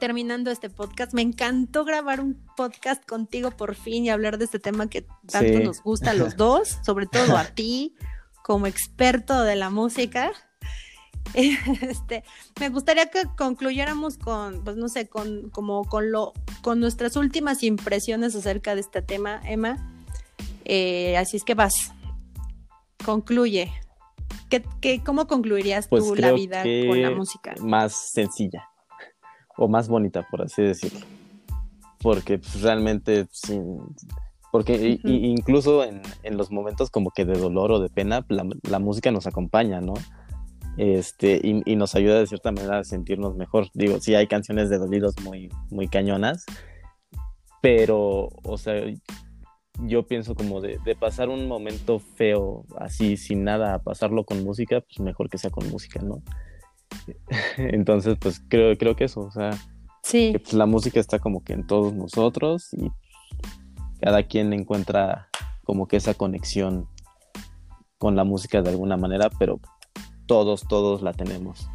[0.00, 1.12] terminando este podcast.
[1.14, 5.60] Me encantó grabar un podcast contigo por fin y hablar de este tema que tanto
[5.60, 7.94] nos gusta a los dos, sobre todo a ti
[8.42, 10.32] como experto de la música.
[11.34, 12.24] Este,
[12.58, 17.62] me gustaría que concluyéramos con, pues no sé, con como con lo, con nuestras últimas
[17.62, 19.76] impresiones acerca de este tema, Emma.
[20.64, 21.92] Eh, así es que vas,
[23.04, 23.70] concluye.
[24.48, 27.54] ¿Qué, qué, cómo concluirías pues tú la vida con la música?
[27.60, 28.69] Más sencilla
[29.56, 31.00] o más bonita, por así decirlo.
[32.02, 33.26] Porque pues, realmente,
[34.50, 36.02] porque incluso en,
[36.36, 39.94] los momentos como que de dolor o de pena, la, música nos acompaña, ¿no?
[40.76, 43.68] Este, y, nos ayuda de cierta manera a sentirnos mejor.
[43.74, 46.46] Digo, sí hay canciones de dolidos muy, muy cañonas,
[47.60, 48.82] pero, o sea,
[49.82, 54.42] yo pienso como de, de, pasar un momento feo así, sin nada, a pasarlo con
[54.42, 56.22] música, pues mejor que sea con música, ¿no?
[57.56, 59.50] Entonces, pues creo, creo que eso, o sea,
[60.02, 60.32] sí.
[60.32, 62.90] que, pues, la música está como que en todos nosotros y
[64.00, 65.28] cada quien encuentra
[65.64, 66.88] como que esa conexión
[67.98, 69.60] con la música de alguna manera, pero
[70.26, 71.68] todos, todos la tenemos.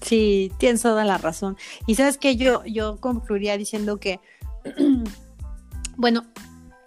[0.00, 1.56] Sí, tienes toda la razón.
[1.86, 4.20] Y sabes que yo, yo concluiría diciendo que,
[5.96, 6.24] bueno,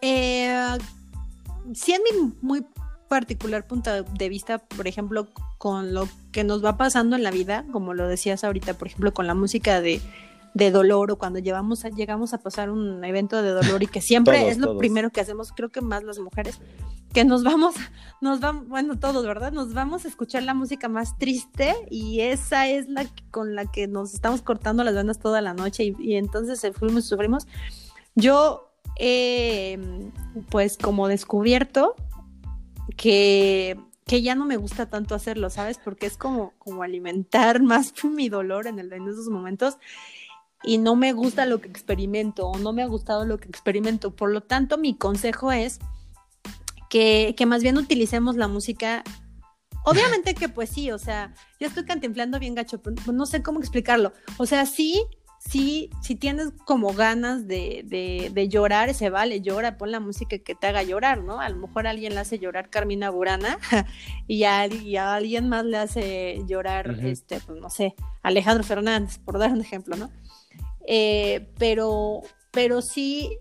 [0.02, 0.78] eh,
[1.70, 1.90] es
[2.42, 2.66] muy
[3.10, 7.66] particular punto de vista, por ejemplo, con lo que nos va pasando en la vida,
[7.74, 10.00] como lo decías ahorita, por ejemplo, con la música de,
[10.54, 14.00] de dolor o cuando llevamos a, llegamos a pasar un evento de dolor y que
[14.10, 16.62] siempre es lo primero que hacemos, creo que más las mujeres,
[17.12, 17.76] que nos vamos,
[18.22, 19.52] nos vamos, bueno, todos, ¿verdad?
[19.52, 23.88] Nos vamos a escuchar la música más triste y esa es la con la que
[23.88, 27.48] nos estamos cortando las venas toda la noche y, y entonces fuimos, sufrimos.
[28.14, 29.80] Yo, eh,
[30.50, 31.96] pues como descubierto
[32.98, 35.78] que, que ya no me gusta tanto hacerlo, ¿sabes?
[35.78, 39.78] Porque es como, como alimentar más mi dolor en, el, en esos momentos
[40.64, 44.16] y no me gusta lo que experimento o no me ha gustado lo que experimento.
[44.16, 45.80] Por lo tanto, mi consejo es
[46.90, 49.04] que, que más bien utilicemos la música.
[49.86, 53.60] Obviamente que pues sí, o sea, yo estoy cantinflando bien gacho, pero no sé cómo
[53.60, 54.12] explicarlo.
[54.38, 55.06] O sea, sí,
[55.40, 60.38] sí, si tienes como ganas de, de, de, llorar, se vale, llora, pon la música
[60.38, 61.40] que te haga llorar, ¿no?
[61.40, 63.58] A lo mejor alguien le hace llorar Carmina Burana
[64.28, 69.18] y a, y a alguien más le hace llorar, este, pues no sé, Alejandro Fernández,
[69.20, 70.12] por dar un ejemplo, ¿no?
[70.86, 72.22] Eh, pero,
[72.52, 73.40] pero sí,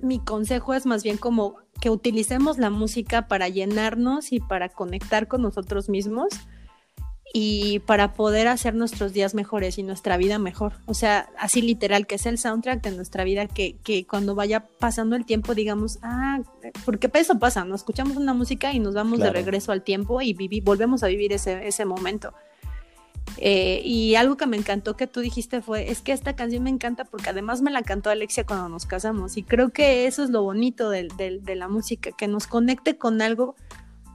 [0.00, 5.26] mi consejo es más bien como que utilicemos la música para llenarnos y para conectar
[5.26, 6.28] con nosotros mismos
[7.36, 10.74] y para poder hacer nuestros días mejores y nuestra vida mejor.
[10.86, 14.68] O sea, así literal, que es el soundtrack de nuestra vida, que, que cuando vaya
[14.78, 16.38] pasando el tiempo digamos, ah,
[16.84, 17.74] porque eso pasa, ¿no?
[17.74, 21.66] Escuchamos una música y nos vamos de regreso al tiempo y volvemos a vivir ese,
[21.66, 22.32] ese momento.
[23.38, 26.70] Eh, y algo que me encantó que tú dijiste fue, es que esta canción me
[26.70, 30.30] encanta porque además me la cantó Alexia cuando nos casamos y creo que eso es
[30.30, 31.08] lo bonito de,
[31.56, 33.56] la música, que nos conecte con algo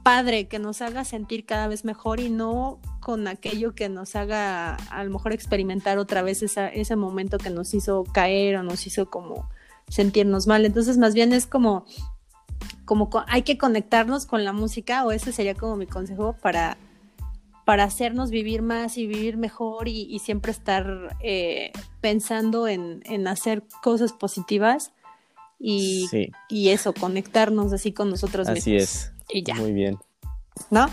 [0.02, 4.74] padre, que nos haga sentir cada vez mejor y no con aquello que nos haga
[4.74, 9.10] a lo mejor experimentar otra vez ese momento que nos hizo caer o nos hizo
[9.10, 9.48] como
[9.88, 10.64] sentirnos mal.
[10.64, 11.84] Entonces más bien es como,
[12.84, 16.76] como hay que conectarnos con la música o ese sería como mi consejo para
[17.70, 21.70] para hacernos vivir más y vivir mejor y, siempre estar eh,
[22.00, 24.92] pensando en, hacer cosas positivas
[25.56, 26.08] y,
[26.48, 28.62] y, eso, conectarnos así con nosotros mismos.
[28.62, 29.12] Así es.
[29.32, 29.54] Y ya.
[29.54, 29.98] Muy bien.
[30.70, 30.88] ¿No?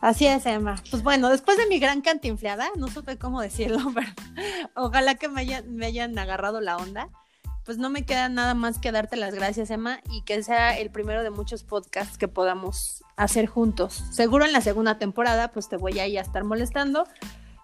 [0.00, 0.76] Así es, Emma.
[0.90, 4.08] Pues bueno, después de mi gran cantinfleada, no supe cómo decirlo, pero
[4.74, 7.08] ojalá que me hayan, me hayan agarrado la onda
[7.68, 10.88] pues no me queda nada más que darte las gracias, Emma, y que sea el
[10.88, 14.02] primero de muchos podcasts que podamos hacer juntos.
[14.10, 17.06] Seguro en la segunda temporada, pues te voy a ir a estar molestando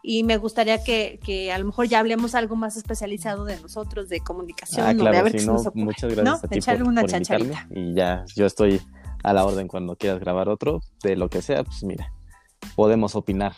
[0.07, 4.21] y me gustaría que, a lo mejor ya hablemos algo más especializado de nosotros, de
[4.21, 4.87] comunicación.
[4.87, 7.05] Ah, claro, si no, muchas gracias a ti por, una
[7.71, 8.83] y ya, yo estoy
[9.23, 12.13] a la orden cuando quieras grabar otro, de lo que sea, pues mira,
[12.77, 13.55] podemos opinar.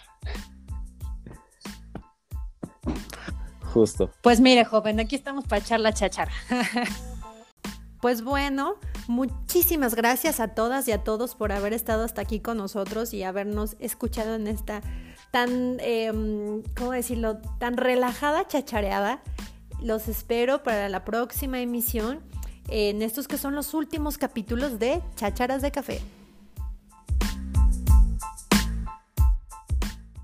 [3.75, 4.13] Justo.
[4.23, 6.33] Pues mire, joven, aquí estamos para echar la chachara.
[7.99, 8.75] Pues bueno,
[9.09, 13.25] muchísimas gracias a todas y a todos por haber estado hasta aquí con nosotros y
[13.25, 14.83] habernos escuchado en esta
[15.31, 16.13] tan, eh,
[16.77, 19.23] ¿cómo decirlo?, tan relajada chachareada.
[19.83, 22.21] Los espero para la próxima emisión
[22.69, 26.01] en estos que son los últimos capítulos de Chacharas de Café.